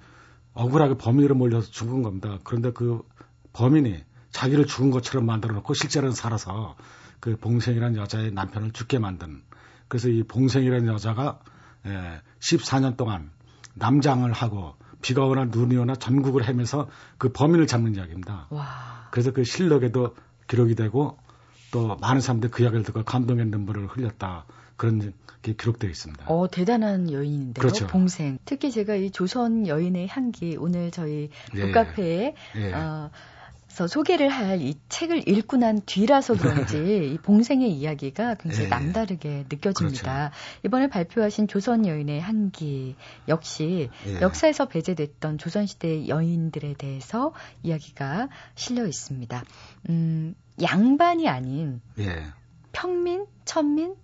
[0.54, 2.40] 억울하게 범인으로 몰려서 죽은 겁니다.
[2.46, 3.02] 그런데 그
[3.52, 6.78] 범인이 자기를 죽은 것처럼 만들어 놓고 실제로는 살아서
[7.20, 9.42] 그 봉생이라는 여자의 남편을 죽게 만든
[9.90, 11.40] 그래서 이 봉생이라는 여자가
[11.86, 13.32] 예, 14년 동안
[13.74, 18.48] 남장을 하고 비가 오나 눈이 오나 전국을 헤매서 그 범인을 잡는 이야기입니다.
[18.50, 19.08] 와.
[19.12, 20.16] 그래서 그 실록에도
[20.48, 21.18] 기록이 되고
[21.72, 24.46] 또 많은 사람들이 그 이야기를 듣고 감동의 눈물을 흘렸다.
[24.76, 26.26] 그런 게 기록되어 있습니다.
[26.28, 27.62] 어, 대단한 여인인데요.
[27.62, 27.88] 그렇죠.
[27.88, 28.40] 봉생.
[28.46, 31.60] 특히 제가 이 조선 여인의 향기 오늘 저희 예.
[31.60, 32.74] 북카페에 예.
[32.74, 33.12] 어,
[33.70, 36.78] 서 소개를 할 이 책을 읽고 난 뒤라서 그런지
[37.14, 38.70] 이 봉생의 이야기가 굉장히 예.
[38.70, 40.32] 남다르게 느껴집니다.
[40.32, 40.66] 그렇죠.
[40.66, 42.96] 이번에 발표하신 조선 여인의 향기
[43.28, 44.22] 역시 예.
[44.22, 49.44] 역사에서 배제됐던 조선시대 여인들에 대해서 이야기가 실려 있습니다.
[49.90, 52.26] 음, 양반이 아닌 예.
[52.72, 53.96] 평민, 천민,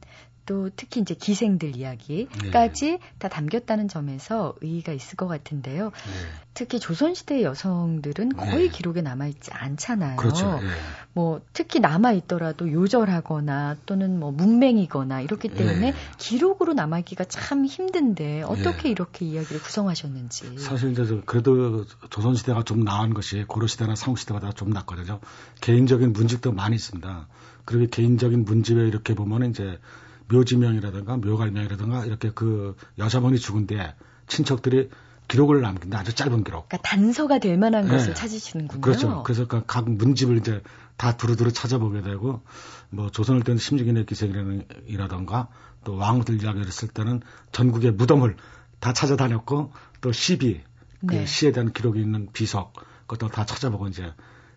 [0.46, 3.00] 또 특히 이제 기생들 이야기까지 네.
[3.18, 5.86] 다 담겼다는 점에서 의의가 있을 것 같은데요.
[5.86, 5.92] 네.
[6.54, 8.70] 특히 조선시대 여성들은 거의 네.
[8.70, 10.18] 기록에 남아있지 않잖아요.
[10.18, 10.60] 그렇죠.
[10.60, 10.68] 네.
[11.14, 15.94] 뭐 특히 남아있더라도 요절하거나 또는 뭐 문맹이거나 이렇기 때문에 네.
[16.18, 18.90] 기록으로 남아있기가 참 힘든데 어떻게 네.
[18.90, 20.60] 이렇게 이야기를 구성하셨는지.
[20.60, 25.20] 사실 이제 그래도 조선시대가 좀 나은 것이 고려시대나 삼국시대보다 좀 낫거든요.
[25.62, 27.28] 개인적인 문집도 많이 있습니다.
[27.66, 29.80] 그리고 개인적인 문집에 이렇게 보면 이제
[30.30, 33.96] 묘지명이라든가 묘갈명이라든가 이렇게 그 여자분이 죽은데
[34.28, 34.90] 친척들이
[35.28, 36.00] 기록을 남긴다.
[36.00, 36.70] 아주 짧은 기록.
[36.70, 37.92] 그러니까 단서가 될 만한 네.
[37.92, 38.82] 것을 찾으시는군요.
[38.82, 39.24] 그렇죠.
[39.24, 40.62] 그래서 그각 문집을 이제
[40.98, 42.42] 다 두루두루 찾아보게 되고
[42.90, 45.48] 뭐 조선을 땐 심지기의 기생이라든가
[45.84, 48.38] 또 왕후들 이야기를 쓸 때는 전국의 무덤을
[48.80, 50.62] 다 찾아다녔고 또 시비
[51.08, 51.26] 그 네.
[51.26, 52.74] 시에 대한 기록이 있는 비석
[53.08, 54.14] 그것도 다 찾아보고 이제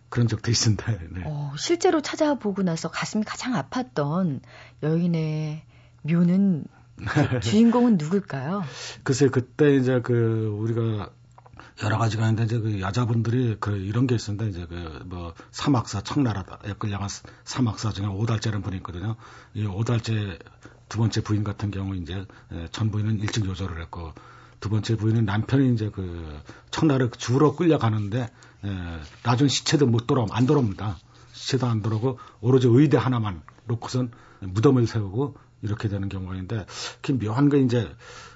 [0.09, 0.85] 그런 적도 있습니다.
[1.11, 1.23] 네.
[1.25, 4.41] 어, 실제로 찾아보고 나서 가슴이 가장 아팠던
[4.83, 5.63] 여인의
[6.03, 6.65] 묘는
[6.97, 8.63] 그 주인공은 누굴까요?
[9.03, 11.11] 글쎄 그때 이제 그 우리가
[11.83, 14.45] 여러 가지가 있는데 이제 그 여자분들이 그 이런 게 있습니다.
[14.45, 17.09] 이제 그 뭐 사막사 청나라다 끌려간
[17.43, 19.15] 사막사 중에 오달째라는 분이 있거든요.
[19.53, 20.37] 이 오달째
[20.87, 22.25] 두 번째 부인 같은 경우 이제
[22.71, 24.13] 전 부인은 일찍 요절을 했고
[24.59, 28.29] 두 번째 부인은 남편이 이제 그 청나라 주로 끌려가는데
[28.65, 28.69] 에,
[29.23, 30.97] 나중 시체도 못 돌아 안 돌아옵니다.
[31.33, 36.65] 시체도 안 돌아오고 오로지 의대 하나만 놓고선 무덤을 세우고 이렇게 되는 경우가 있는데
[37.01, 37.89] 그 묘한 게 이제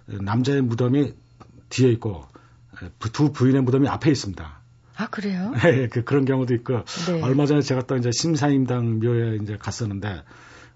[0.05, 1.13] 남자의 무덤이
[1.69, 2.25] 뒤에 있고
[3.13, 4.61] 두 부인의 무덤이 앞에 있습니다.
[4.95, 5.53] 아 그래요?
[5.63, 7.21] 네, 그 그런 경우도 있고 네.
[7.21, 10.23] 얼마 전에 제가 또 이제 심사임당 묘에 이제 갔었는데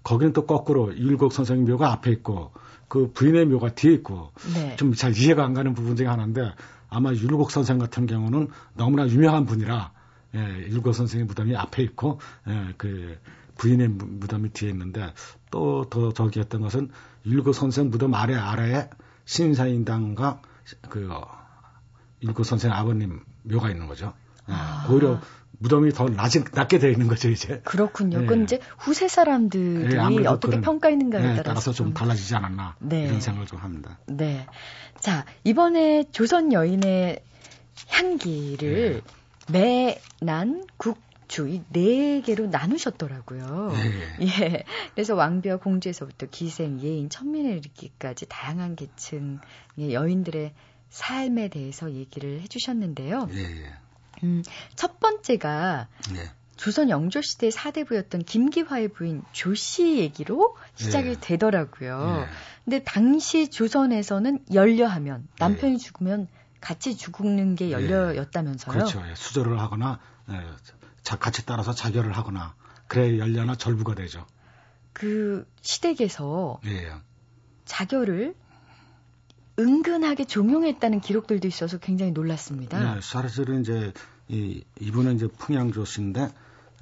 [0.02, 2.52] 거기는 또 거꾸로 율곡 선생님 묘가 앞에 있고
[2.88, 4.76] 그 부인의 묘가 뒤에 있고 네.
[4.76, 6.52] 좀잘 이해가 안 가는 부분 중에 하나인데
[6.88, 9.92] 아마 율곡 선생 같은 경우는 너무나 유명한 분이라
[10.34, 13.18] 예, 율곡 선생의 무덤이 앞에 있고 예, 그
[13.56, 15.12] 부인의 무덤이 뒤에 있는데
[15.50, 16.90] 또 더 저기 했던 것은
[17.26, 18.88] 율곡 선생 무덤 아래 아래에
[19.24, 20.42] 신사인당과
[20.88, 21.26] 그 어,
[22.22, 24.14] 율곡 선생 아버님 묘가 있는 거죠.
[24.48, 24.86] 예, 아.
[24.90, 25.20] 오히려
[25.58, 27.60] 무덤이 더 낮은, 낮게 되어 있는 거죠, 이제.
[27.64, 28.20] 그렇군요.
[28.20, 28.26] 네.
[28.26, 32.76] 그건 이제 후세 사람들이 네, 어떻게 평가했는가에 네, 따라서, 따라서 좀, 좀, 달라지지 않았나.
[32.78, 33.06] 네.
[33.06, 33.98] 이런 생각을 좀 합니다.
[34.06, 34.46] 네.
[35.00, 37.20] 자, 이번에 조선 여인의
[37.88, 39.02] 향기를
[39.48, 40.00] 네.
[40.20, 43.72] 매난, 국 주 이 네 개로 나누셨더라고요.
[44.18, 44.26] 네.
[44.26, 44.64] 예.
[44.94, 50.54] 그래서 왕비와 공주에서부터 기생, 예인, 천민에 이르기까지 다양한 계층의 여인들의
[50.88, 53.28] 삶에 대해서 얘기를 해주셨는데요.
[53.32, 53.72] 예, 예.
[54.22, 54.42] 음,
[54.74, 56.30] 첫 번째가 네.
[56.56, 61.20] 조선 영조 시대 사대부였던 김기화의 부인 조씨 얘기로 시작이 네.
[61.20, 62.26] 되더라고요.
[62.28, 62.34] 네.
[62.64, 65.78] 근데 당시 조선에서는 열려하면 남편이 네.
[65.78, 66.28] 죽으면
[66.60, 67.72] 같이 죽는 게 네.
[67.72, 68.72] 열려였다면서요.
[68.72, 69.02] 그렇죠.
[69.08, 70.00] 예, 수절을 하거나
[70.30, 72.54] 예, 같이 따라서 자결을 하거나
[72.88, 74.26] 그래 열려나 절부가 되죠.
[74.92, 76.92] 그 시댁에서 예.
[77.66, 78.34] 자결을
[79.58, 82.94] 은근하게 종용했다는 기록들도 있어서 굉장히 놀랐습니다.
[82.94, 83.92] 네, 사실은 이제
[84.28, 86.30] 이 이분은 이제 풍양조 씨인데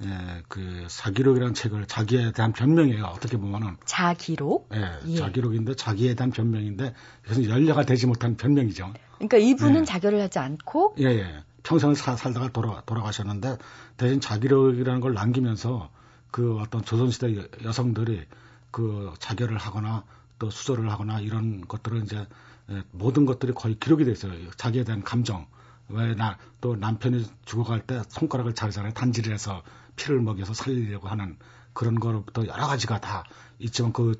[0.03, 3.03] 예, 그 사기록이라는 책을 자기에 대한 변명이에요.
[3.05, 4.69] 어떻게 보면은 자기록?
[4.75, 5.15] 예, 예.
[5.15, 8.93] 자기록인데 자기에 대한 변명인데 그래서 연려가 되지 못한 변명이죠.
[9.15, 9.85] 그러니까 이분은 예.
[9.85, 11.43] 자결을 하지 않고 예, 예.
[11.63, 13.57] 평생을 사, 살다가 돌아 돌아가셨는데
[13.97, 15.89] 대신 자기록이라는 걸 남기면서
[16.29, 18.25] 그 어떤 조선시대 여성들이
[18.69, 20.03] 그 자결을 하거나
[20.39, 22.27] 또 수절을 하거나 이런 것들을 이제
[22.69, 24.33] 예, 모든 것들이 거의 기록이 돼 있어요.
[24.57, 25.47] 자기에 대한 감정.
[25.89, 28.93] 왜 나 또 남편이 죽어갈 때 손가락을 자르잖아요.
[28.93, 29.63] 단지를 해서
[29.95, 31.37] 피를 먹여서 살리려고 하는
[31.73, 33.23] 그런 거로부터 여러 가지가 다
[33.59, 34.15] 있지만 그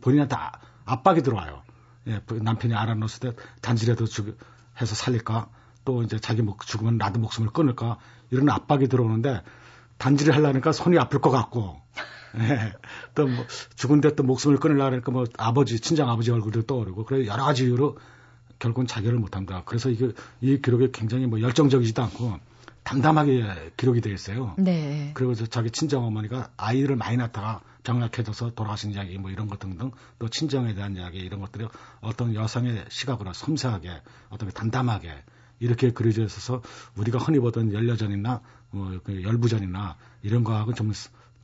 [0.00, 0.52] 본인한테 아,
[0.84, 1.62] 압박이 들어와요.
[2.08, 4.38] 예, 남편이 알아놓았을 때 단지라도 죽,
[4.80, 5.48] 해서 살릴까?
[5.84, 7.98] 또 이제 자기 목 죽으면 나도 목숨을 끊을까?
[8.30, 9.42] 이런 압박이 들어오는데
[9.98, 12.02] 단지를 하려니까 손이 아플 것 같고 예.
[13.14, 17.44] 또 뭐 죽은데 또 목숨을 끊으려고 하니까 뭐 아버지, 친정 아버지 얼굴도 떠오르고 그래 여러
[17.44, 17.98] 가지 이유로
[18.58, 19.62] 결국은 자결을 못 합니다.
[19.64, 22.38] 그래서 이게 이 기록이 굉장히 뭐 열정적이지도 않고
[22.84, 24.54] 담담하게 기록이 되어 있어요.
[24.58, 25.12] 네.
[25.14, 30.28] 그리고 자기 친정 어머니가 아이를 많이 낳다가 병약해져서 돌아가신 이야기 뭐 이런 것 등등 또
[30.28, 31.66] 친정에 대한 이야기 이런 것들이
[32.00, 33.90] 어떤 여성의 시각으로 섬세하게
[34.30, 35.10] 어떤 담담하게
[35.58, 36.62] 이렇게 그려져 있어서
[36.96, 38.40] 우리가 흔히 보던 열려전이나
[38.70, 40.92] 뭐그 열부전이나 이런 거하고 좀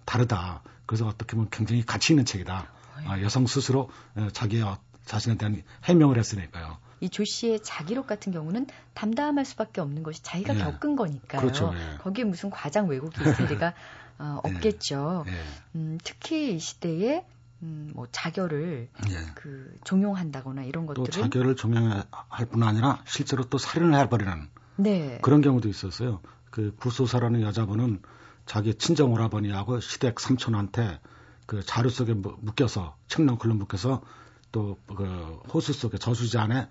[0.05, 0.62] 다르다.
[0.88, 2.66] 그래서 어떻게 보면 굉장히 가치 있는 책이다.
[3.07, 4.64] 아, 여성 스스로 어, 자기
[5.05, 6.79] 자신에 대한 해명을 했으니까요.
[7.01, 10.64] 이조 씨의 자기록 같은 경우는 담담할 수밖에 없는 것이 자기가 네.
[10.64, 11.42] 겪은 거니까요.
[11.42, 11.72] 그렇죠.
[11.72, 11.98] 네.
[11.98, 13.74] 거기에 무슨 과장 왜곡 미스테리가
[14.18, 14.55] 어, 네.
[14.57, 15.24] 없겠죠.
[15.27, 15.33] 네.
[15.77, 17.24] 음, 특히 이 시대에
[17.62, 19.14] 음, 뭐 자결을 네.
[19.35, 25.18] 그 종용한다거나 이런 것들은 또 자결을 종용할 뿐 아니라 실제로 또 살인을 해버리는 네.
[25.20, 26.20] 그런 경우도 있었어요.
[26.51, 28.01] 그 구소사라는 여자분은
[28.49, 30.99] 자기 친정 오라버니하고 시댁 삼촌한테
[31.47, 34.03] 그 자루 속에 묶여서 청렁클로 묶여서
[34.51, 35.05] 또 그
[35.53, 36.69] 호수 속에 저수지 안에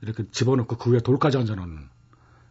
[0.00, 1.88] 이렇게 집어넣고 그 위에 돌까지 얹어놓는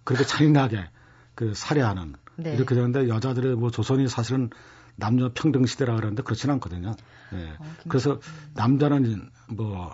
[0.03, 0.89] 그렇게 잔인하게
[1.33, 2.53] 그 살해하는 네.
[2.53, 4.51] 이렇게 되는데 여자들의 뭐 조선이 사실은
[4.97, 6.95] 남녀 평등 시대라 그러는데 그렇진 않거든요.
[7.33, 7.55] 예.
[7.57, 8.19] 어, 그래서
[8.53, 9.91] 남자는 뭐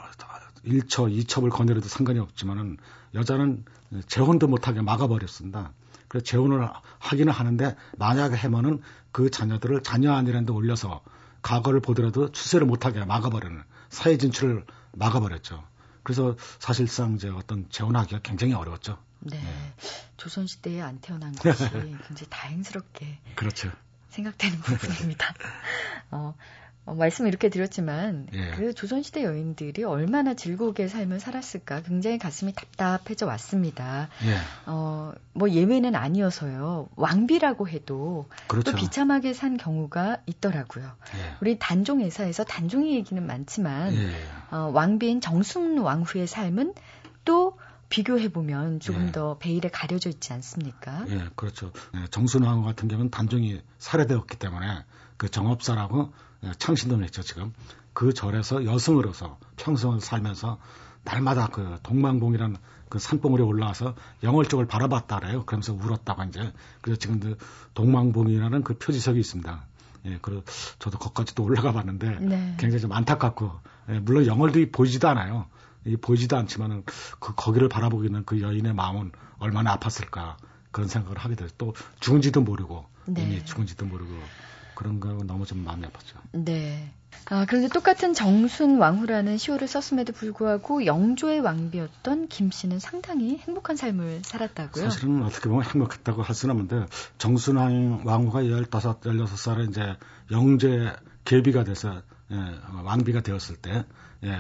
[0.66, 2.78] 1처, 2첩을 거느려도 상관이 없지만은
[3.16, 3.64] 여자는
[4.08, 5.72] 재혼도 못하게 막아버렸습니다.
[6.12, 6.70] 그래서 재혼을
[7.00, 8.82] 하기는 하는데 만약에 해면은
[9.14, 11.02] 그 자녀들을 자녀 아니라는 데 올려서
[11.42, 15.64] 과거를 보더라도 출세를 못하게 막아버리는 사회 진출을 막아버렸죠.
[16.04, 18.98] 그래서 사실상 이제 어떤 재혼하기가 굉장히 어려웠죠.
[19.20, 19.38] 네.
[19.42, 19.74] 네.
[20.18, 23.20] 조선시대에 안 태어난 것이 굉장히 다행스럽게.
[23.36, 23.72] 그렇죠.
[24.10, 25.34] 생각되는 부분입니다.
[26.12, 26.36] 어,
[26.86, 28.52] 어, 말씀을 이렇게 드렸지만 예.
[28.52, 34.10] 그 조선시대 여인들이 얼마나 즐거우게 삶을 살았을까 굉장히 가슴이 답답해져 왔습니다.
[34.26, 34.36] 예.
[34.66, 36.90] 어, 뭐 예외는 아니어서요.
[36.96, 38.72] 왕비라고 해도 그렇죠.
[38.72, 40.86] 또 비참하게 산 경우가 있더라고요.
[40.86, 41.36] 예.
[41.42, 44.12] 우리 단종 회사에서 단종이 얘기는 많지만 예.
[44.50, 46.74] 어, 왕비인 정순 왕후의 삶은
[47.26, 49.12] 또 비교해 보면 조금 예.
[49.12, 51.06] 더 베일에 가려져 있지 않습니까?
[51.10, 51.72] 예, 그렇죠.
[51.96, 54.86] 예, 정순 왕후 같은 경우는 단종이 살해되었기 때문에
[55.18, 57.54] 그 정업사라고 예, 창신도 했죠 지금
[57.94, 60.60] 그 절에서 여성으로서 평생을 살면서
[61.04, 62.58] 날마다 그 동망봉이라는
[62.90, 65.46] 그 산봉우리에 올라와서 영월 쪽을 바라봤다래요.
[65.46, 67.38] 그러면서 울었다고 이제 그래서 지금 그
[67.74, 69.66] 동망봉이라는 그 표지석이 있습니다.
[70.06, 70.44] 예, 그리고
[70.80, 72.56] 저도 거기까지도 올라가 봤는데 네.
[72.60, 73.52] 굉장히 좀 안타깝고
[73.90, 75.46] 예, 물론 영월도 보이지도 않아요.
[75.86, 76.84] 이 보이지도 않지만은
[77.20, 80.36] 그 거기를 바라보기는 그 여인의 마음은 얼마나 아팠을까
[80.72, 81.48] 그런 생각을 하게 돼요.
[81.58, 83.24] 또 죽은지도 모르고 네.
[83.24, 84.12] 이미 죽은지도 모르고
[84.76, 86.16] 그런 거 너무 좀 마음이 아팠죠.
[86.32, 86.92] 네.
[87.26, 94.22] 아, 그런데 똑같은 정순 왕후라는 시호를 썼음에도 불구하고 영조의 왕비였던 김 씨는 상당히 행복한 삶을
[94.24, 94.90] 살았다고요?
[94.90, 97.58] 사실은 어떻게 보면 행복했다고 할 수는 없는데 정순
[98.04, 99.98] 왕후가 15, 16살에 이제
[100.32, 100.94] 영제
[101.26, 102.36] 계비가 돼서 예,
[102.84, 103.86] 왕비가 되었을 때
[104.24, 104.38] 예,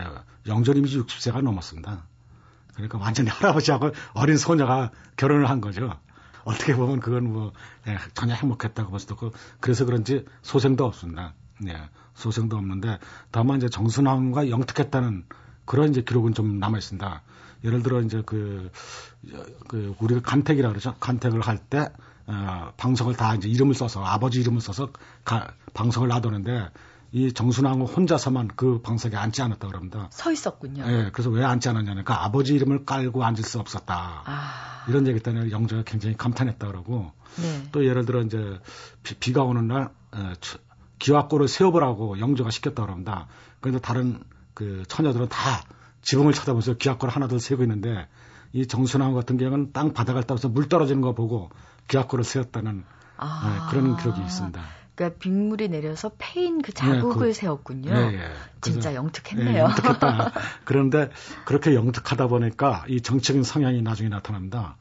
[0.47, 2.03] 영조님이 60세가 넘었습니다.
[2.73, 5.97] 그러니까 완전히 할아버지하고 어린 소녀가 결혼을 한 거죠.
[6.43, 7.53] 어떻게 보면 그건 뭐
[7.87, 11.33] 예, 전혀 행복했다고 볼 수도 없고 그래서 그런지 소생도 없습니다.
[11.67, 12.99] 예, 소생도 없는데
[13.31, 15.25] 다만 이제 정순왕과 영특했다는
[15.65, 17.21] 그런 이제 기록은 좀 남아 있습니다.
[17.63, 18.71] 예를 들어 이제 그,
[19.67, 20.95] 그 우리가 간택이라 그러죠.
[20.99, 21.89] 간택을 할때
[22.27, 24.89] 어, 방석을 다 이제 이름을 써서 아버지 이름을 써서
[25.25, 26.69] 가, 방석을 놔두는데
[27.13, 30.07] 이 정순왕후 혼자서만 그 방석에 앉지 않았다 그럽니다.
[30.11, 30.85] 서 있었군요.
[30.87, 34.23] 예, 그래서 왜 앉지 않았냐니까 아버지 이름을 깔고 앉을 수 없었다.
[34.25, 34.85] 아.
[34.87, 37.67] 이런 얘기 때문에 영조가 굉장히 감탄했다 그러고 네.
[37.71, 38.59] 또 예를 들어 이제
[39.03, 40.33] 비, 가 오는 날 에,
[40.99, 43.27] 기와골을 세워보라고 영조가 시켰다 그럽니다.
[43.59, 45.63] 그런데 다른 그 처녀들은 다
[46.01, 48.07] 지붕을 쳐다보면서 기와골을 하나 둘 세고 있는데
[48.53, 51.51] 이 정순왕후 같은 경우는 땅 바닥을 따라서 물 떨어지는 거 보고
[51.87, 52.85] 기와골을 세웠다는
[53.17, 53.69] 아.
[53.69, 54.61] 네, 그런 기록이 있습니다.
[54.95, 57.93] 그러니까 빗물이 내려서 패인 그 자국을 네, 그, 세웠군요.
[57.93, 58.33] 네, 네.
[58.61, 59.53] 진짜 영특했네요.
[59.53, 60.31] 네, 영특했다.
[60.65, 61.09] 그런데
[61.45, 64.77] 그렇게 영특하다 보니까 이 정적인 성향이 나중에 나타납니다.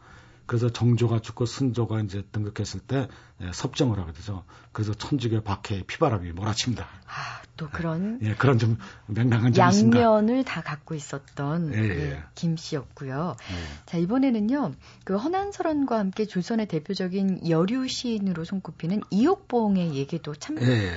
[0.50, 3.06] 그래서 정조가 죽고 순조가 이제 등극했을 때
[3.40, 4.42] 예, 섭정을 하게 되죠.
[4.72, 6.84] 그래서 천주교 박해의 피바람이 몰아칩니다.
[7.06, 10.00] 아, 또 그런 예, 그런 좀 맹랑한 점이 있습니다.
[10.00, 12.24] 양면을 다 갖고 있었던 예, 예.
[12.32, 13.36] 예김 씨였고요.
[13.38, 13.86] 예.
[13.86, 14.72] 자 이번에는요,
[15.04, 20.90] 그 허난설원과 함께 조선의 대표적인 여류 시인으로 손꼽히는 이옥봉의 얘기도 참, 예.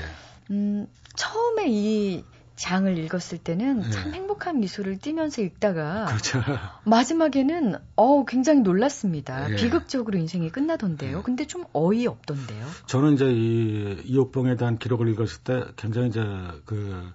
[0.49, 2.23] 음, 처음에 이
[2.55, 3.89] 장을 읽었을 때는 네.
[3.89, 6.41] 참 행복한 미소를 띠면서 읽다가 그렇죠.
[6.85, 9.47] 마지막에는 어 굉장히 놀랐습니다.
[9.47, 9.55] 네.
[9.55, 11.17] 비극적으로 인생이 끝나던데요.
[11.17, 11.23] 네.
[11.23, 12.65] 근데 좀 어이 없던데요.
[12.85, 16.21] 저는 이제 이 이옥봉에 대한 기록을 읽었을 때 굉장히 이제
[16.65, 17.11] 그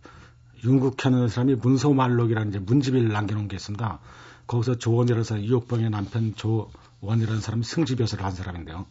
[0.65, 4.01] 윤국현이라는 사람이 문소말록이라는 이제 문집을 남겨놓은 게 있습니다.
[4.49, 8.87] 거기서 조원이라는 사람, 이옥봉의 남편 조원이라는 사람이 승지벼슬을 한 사람인데요.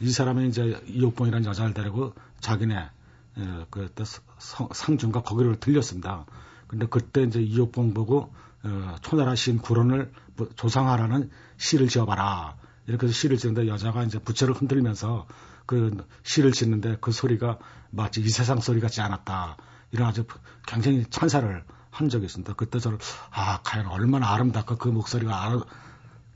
[0.00, 2.88] 이 사람이 이제 이옥봉이라는 여자를 데리고 자기네
[3.38, 4.04] 예, 그때
[4.38, 6.26] 상중과 거기를 들렸습니다.
[6.66, 8.32] 근데 그때 이제 이옥봉 보고
[8.64, 12.56] 어, 초나라 시인 구론을 뭐 조상하라는 시를 지어봐라.
[12.86, 15.26] 이렇게 해서 시를 지는데 여자가 이제 부채를 흔들면서
[15.66, 17.58] 그 시를 짓는데 그 소리가
[17.90, 19.56] 마치 이 세상 소리 같지 않았다.
[19.92, 20.24] 이런 아주
[20.66, 22.54] 굉장히 찬사를 한 적이 있습니다.
[22.54, 22.98] 그때 저는
[23.30, 25.62] 아 과연 얼마나 아름답고 그 목소리가 아름,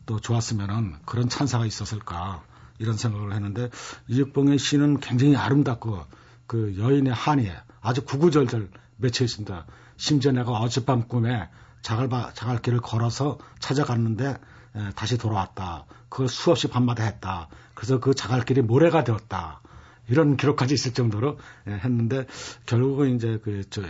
[0.05, 2.45] 또 좋았으면은 그런 찬사가 있었을까
[2.79, 3.71] 이런 생각을 했는데
[4.09, 6.05] 이옥봉의 시는 굉장히 아름답고
[6.47, 9.67] 그 여인의 한이 아주 구구절절 맺혀 있습니다.
[9.97, 11.49] 심지어 내가 어젯밤 꿈에
[11.83, 14.37] 자갈, 자갈길을 걸어서 찾아갔는데
[14.77, 15.87] 에, 다시 돌아왔다.
[16.09, 17.49] 그걸 수없이 밤마다 했다.
[17.75, 19.61] 그래서 그 자갈길이 모래가 되었다.
[20.09, 22.27] 이런 기록까지 있을 정도로 에, 했는데
[22.67, 23.83] 결국은 이제 그 저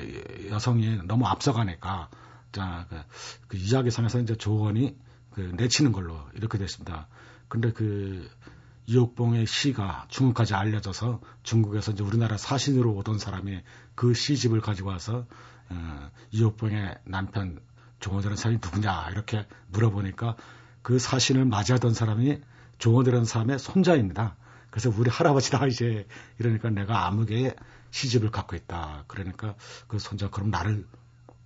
[0.51, 2.09] 여성이 너무 앞서가니까
[2.53, 2.97] 자, 그,
[3.49, 4.97] 그 이야기상에서 이제 조원이
[5.33, 7.09] 그 내치는 걸로 이렇게 됐습니다.
[7.49, 8.29] 근데 그
[8.87, 13.61] 이옥봉의 시가 중국까지 알려져서 중국에서 이제 우리나라 사신으로 오던 사람이
[13.95, 15.27] 그 시집을 가지고 와서
[15.69, 17.61] 어, 이옥봉의 남편
[17.99, 20.37] 종호대라는 사람이 누구냐 이렇게 물어보니까
[20.83, 22.41] 그 사신을 맞이하던 사람이
[22.79, 24.37] 종호대라는 사람의 손자입니다.
[24.71, 26.07] 그래서 우리 할아버지다 이제
[26.39, 27.57] 이러니까 내가 암흑의
[27.91, 29.05] 시집을 갖고 있다.
[29.09, 29.55] 그러니까
[29.89, 30.87] 그 손자 그럼 나를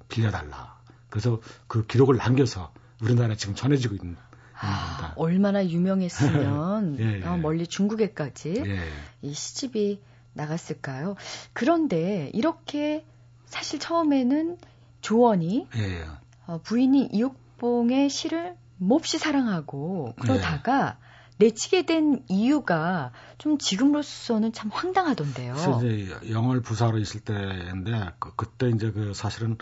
[0.09, 0.81] 빌려달라.
[1.09, 4.17] 그래서 그 기록을 남겨서 우리나라에 지금 전해지고 있는
[4.61, 7.25] 아, 얼마나 유명했으면 예, 예.
[7.25, 8.81] 어, 멀리 중국에까지 예.
[9.23, 10.01] 이 시집이
[10.35, 11.17] 나갔을까요?
[11.53, 13.05] 그런데 이렇게
[13.47, 14.59] 사실 처음에는
[15.01, 16.05] 조원이 예.
[16.47, 20.99] 어, 부인이 이옥봉의 시를 몹시 사랑하고 그러다가
[21.39, 25.55] 내치게 된 이유가 좀 지금으로서는 참 황당하던데요.
[25.55, 29.57] 이제 영월 부사로 있을 때인데 그, 그때 이제 그 사실은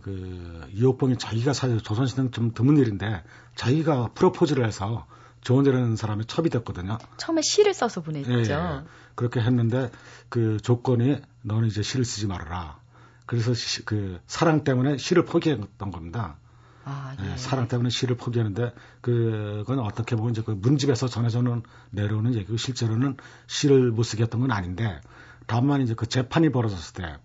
[0.00, 3.22] 그 이옥봉이 자기가 사실 조선시대는 좀 드문 일인데
[3.56, 5.06] 자기가 프로포즈를 해서
[5.42, 6.98] 조원재라는 사람이 첩이 됐거든요.
[7.16, 8.32] 처음에 시를 써서 보냈죠.
[8.32, 8.82] 예, 예.
[9.14, 9.90] 그렇게 했는데
[10.28, 12.78] 그 조건이 너는 이제 시를 쓰지 말아라.
[13.26, 16.36] 그래서 시, 그 사랑 때문에 시를 포기했던 겁니다.
[16.84, 17.32] 아, 예.
[17.32, 23.16] 예, 사랑 때문에 시를 포기하는데 그건 어떻게 보면 이제 그 문집에서 전해져는 내려오는 얘기고 실제로는
[23.46, 25.00] 시를 못 쓰게 했던 건 아닌데
[25.46, 27.16] 다만 이제 그 재판이 벌어졌을 때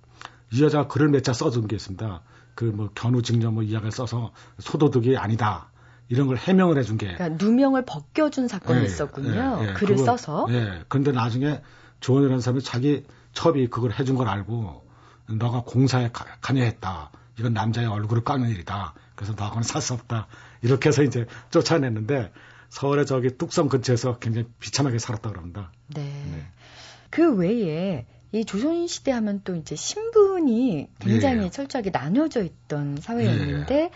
[0.51, 2.21] 이 여자가 글을 몇 자 써준 게 있습니다.
[2.57, 5.69] 그 뭐 견우 증정 뭐 이야기를 써서 소도둑이 아니다.
[6.09, 7.13] 이런 걸 해명을 해준 게.
[7.13, 9.59] 그러니까 누명을 벗겨준 사건이 예, 있었군요.
[9.61, 10.47] 예, 예, 글을 그거, 써서.
[10.49, 10.83] 예.
[10.87, 11.61] 근데 나중에
[11.99, 14.83] 조원이라는 사람이 자기 첩이 그걸 해준 걸 알고
[15.29, 17.11] 너가 공사에 가, 관여했다.
[17.37, 18.95] 이건 남자의 얼굴을 까는 일이다.
[19.15, 20.27] 그래서 너하고는 살수 없다.
[20.63, 22.31] 이렇게 해서 이제 쫓아냈는데
[22.69, 25.71] 서울의 저기 뚝섬 근처에서 굉장히 비참하게 살았다 그럽니다.
[25.93, 26.03] 네.
[26.03, 26.47] 네.
[27.11, 31.49] 그 외에 이 조선 시대 하면 또 이제 신분이 굉장히 예.
[31.49, 33.91] 철저하게 나눠져 있던 사회였는데 예.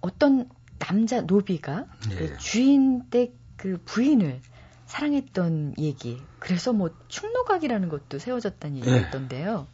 [0.00, 0.48] 어떤
[0.78, 2.14] 남자 노비가 예.
[2.14, 4.40] 그 주인 댁 그 부인을
[4.86, 6.22] 사랑했던 얘기.
[6.38, 8.80] 그래서 뭐 충노각이라는 것도 세워졌다는 예.
[8.80, 9.66] 얘기가 있던데요.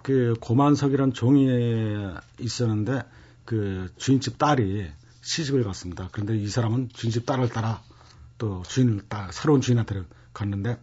[0.00, 3.02] 그 고만석이란 종이에 있었는데
[3.44, 4.90] 그 주인집 딸이
[5.20, 6.08] 시집을 갔습니다.
[6.12, 7.82] 그런데 이 사람은 주인집 딸을 따라
[8.38, 10.78] 또 주인을 따 새로운 주인한테 갔는데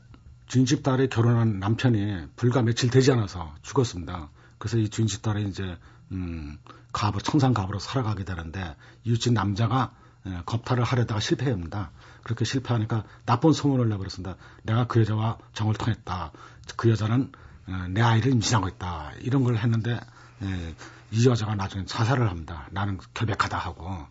[0.53, 4.29] 주인집 딸이 결혼한 남편이 불과 며칠 되지 않아서 죽었습니다.
[4.59, 5.79] 그래서 이 주인집 딸이 이제
[6.11, 6.59] 음
[6.91, 9.95] 가부 청산 가부로 살아가게 되는데 이웃집 남자가
[10.27, 11.89] 예, 겁탈을 하려다가 실패합니다.
[12.21, 14.35] 그렇게 실패하니까 나쁜 소문을 내버렸습니다.
[14.61, 16.31] 내가 그 여자와 정을 통했다.
[16.77, 17.31] 그 여자는
[17.69, 19.13] 어, 내 아이를 임신하고 있다.
[19.21, 19.99] 이런 걸 했는데
[20.43, 20.75] 예,
[21.09, 22.67] 이 여자가 나중에 자살을 합니다.
[22.69, 24.05] 나는 결백하다 하고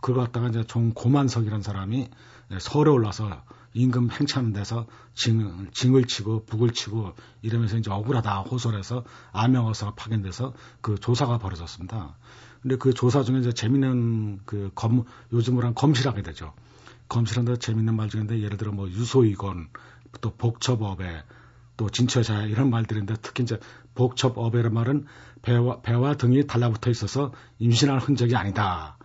[0.00, 2.08] 그걸 갖다가 이제 종 고만석이라는 사람이
[2.52, 3.42] 예, 서울에 올라서
[3.74, 10.98] 임금 행차하는 데서 징, 징을 치고 북을 치고 이러면서 이제 억울하다 호소해서 암명어사가 파견돼서 그
[10.98, 12.16] 조사가 벌어졌습니다.
[12.62, 16.52] 근데 그 조사 중에 이제 재밌는 그 검, 요즘으로 한 검실하게 되죠.
[17.08, 19.68] 검실한데 재밌는 말 중인데 예를 들어 뭐 유소이건
[20.20, 21.22] 또 복첩업에
[21.76, 23.58] 또 진처자 이런 말들인데 특히 이제
[23.94, 25.06] 복첩업이라는 말은
[25.42, 28.97] 배와, 배와 등이 달라붙어 있어서 임신할 흔적이 아니다.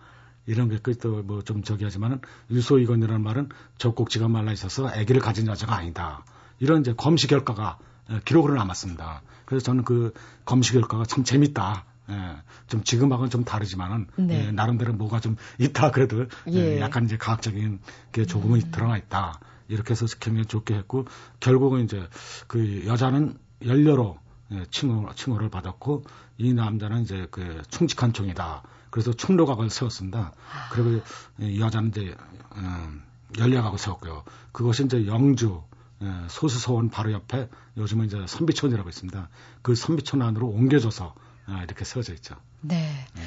[0.46, 2.20] 이런 게 또 뭐 좀 저기 하지만은
[2.50, 6.24] 유소이건이라는 말은 젖꼭지가 말라 있어서 아기를 가진 여자가 아니다.
[6.58, 7.78] 이런 이제 검시 결과가
[8.24, 9.22] 기록으로 남았습니다.
[9.44, 10.12] 그래서 저는 그
[10.44, 11.84] 검시 결과가 참 재밌다.
[12.10, 12.36] 예,
[12.66, 14.48] 좀 지금하고는 좀 다르지만은 네.
[14.48, 16.76] 예, 나름대로 뭐가 좀 있다 그래도 예.
[16.76, 17.80] 예 약간 이제 과학적인
[18.12, 18.70] 게 조금은 음.
[18.70, 21.06] 들어가 있다 이렇게 해서 굉장히 좋게 했고
[21.40, 22.06] 결국은 이제
[22.46, 24.18] 그 여자는 연료로
[24.52, 26.04] 예, 칭호 칭호를 받았고
[26.36, 28.62] 이 남자는 이제 그 충직한 종이다
[28.94, 30.32] 그래서 충로각을 세웠습니다.
[30.70, 31.02] 그리고
[31.40, 32.14] 이 여자는 이제
[32.54, 33.02] 음,
[33.36, 34.22] 연려각을 세웠고요.
[34.52, 35.62] 그것이 이제 영주
[36.00, 39.28] 예, 소수서원 바로 옆에 요즘은 이제 선비촌이라고 있습니다.
[39.62, 41.12] 그 선비촌 안으로 옮겨져서
[41.46, 42.36] 아, 이렇게 세워져 있죠.
[42.60, 43.04] 네.
[43.16, 43.22] 네.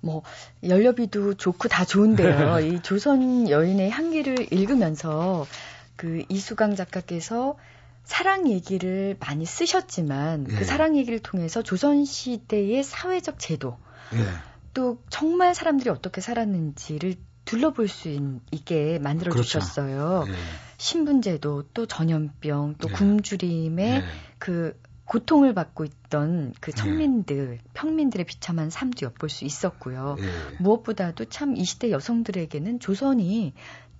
[0.00, 0.24] 뭐
[0.64, 2.58] 연료비도 좋고 다 좋은데요.
[2.66, 5.46] 이 조선 여인의 향기를 읽으면서
[5.94, 7.56] 그 이수강 작가께서
[8.02, 10.56] 사랑 얘기를 많이 쓰셨지만 그 예.
[10.56, 13.78] 그 사랑 얘기를 통해서 조선 시대의 사회적 제도
[14.14, 14.51] 예.
[14.74, 18.08] 또 정말 사람들이 어떻게 살았는지를 둘러볼 수
[18.52, 19.58] 있 게 만들어 그렇죠.
[19.58, 20.24] 주셨어요.
[20.28, 20.32] 예.
[20.78, 22.92] 신분제도 또 전염병 또 예.
[22.92, 24.02] 굶주림의 예.
[24.38, 26.76] 그 고통을 받고 있던 그 네.
[26.80, 27.58] 청민들, 네.
[27.74, 30.16] 평민들의 비참한 삶도 엿볼 수 있었고요.
[30.18, 30.26] 네.
[30.60, 33.52] 무엇보다도 참 이 시대 여성들에게는 조선이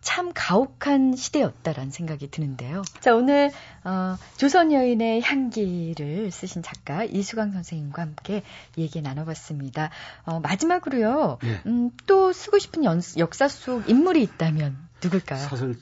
[0.02, 2.82] 참 가혹한 시대였다라는 생각이 드는데요.
[3.00, 3.50] 자, 오늘
[3.84, 8.42] 어, 조선 여인의 향기를 쓰신 작가 이수강 선생님과 함께
[8.76, 9.90] 얘기 나눠봤습니다.
[10.24, 11.38] 어, 마지막으로요.
[11.40, 11.62] 네.
[11.66, 15.38] 음, 또 쓰고 싶은 연, 역사 속 인물이 있다면 누굴까요?
[15.38, 15.76] 사실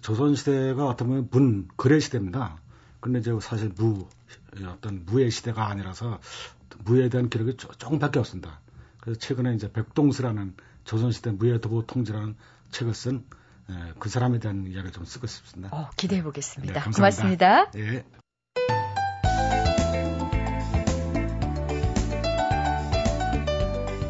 [0.00, 2.58] 조선 시대가 어떤 보면 문 거래 시대입니다.
[3.00, 4.06] 근데 이제 사실 무
[4.66, 6.20] 어떤 무의 시대가 아니라서
[6.84, 8.60] 무에 대한 기록이 조금밖에 없습니다.
[9.00, 10.54] 그래서 최근에 이제 백동수라는
[10.84, 12.36] 조선시대 무예 도보 통지라는
[12.70, 13.24] 책을 쓴
[13.98, 15.74] 그 사람에 대한 이야기를 좀 쓰고 싶습니다.
[15.76, 16.84] 어, 기대해 보겠습니다.
[16.84, 17.70] 네, 고맙습니다.
[17.76, 18.04] 예.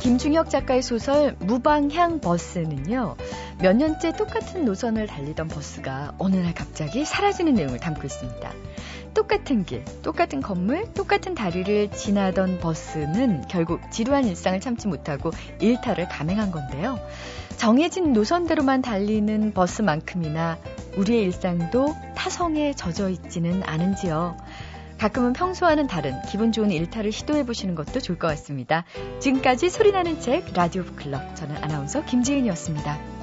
[0.01, 3.17] 김중혁 작가의 소설 무방향 버스는요,
[3.63, 8.53] 몇 년째 똑같은 노선을 달리던 버스가 어느 날 갑자기 사라지는 내용을 담고 있습니다.
[9.15, 15.31] 똑같은 길, 똑같은 건물, 똑같은 다리를 지나던 버스는 결국 지루한 일상을 참지 못하고
[15.61, 16.99] 일탈을 감행한 건데요.
[17.57, 20.59] 정해진 노선대로만 달리는 버스만큼이나
[20.97, 24.37] 우리의 일상도 타성에 젖어 있지는 않은지요.
[24.99, 28.85] 가끔은 평소와는 다른 기분 좋은 일탈을 시도해 보시는 것도 좋을 것 같습니다.
[29.19, 33.14] 지금까지 소리나는 책 라디오 클럽 저는 아나운서 김지은이었습니다.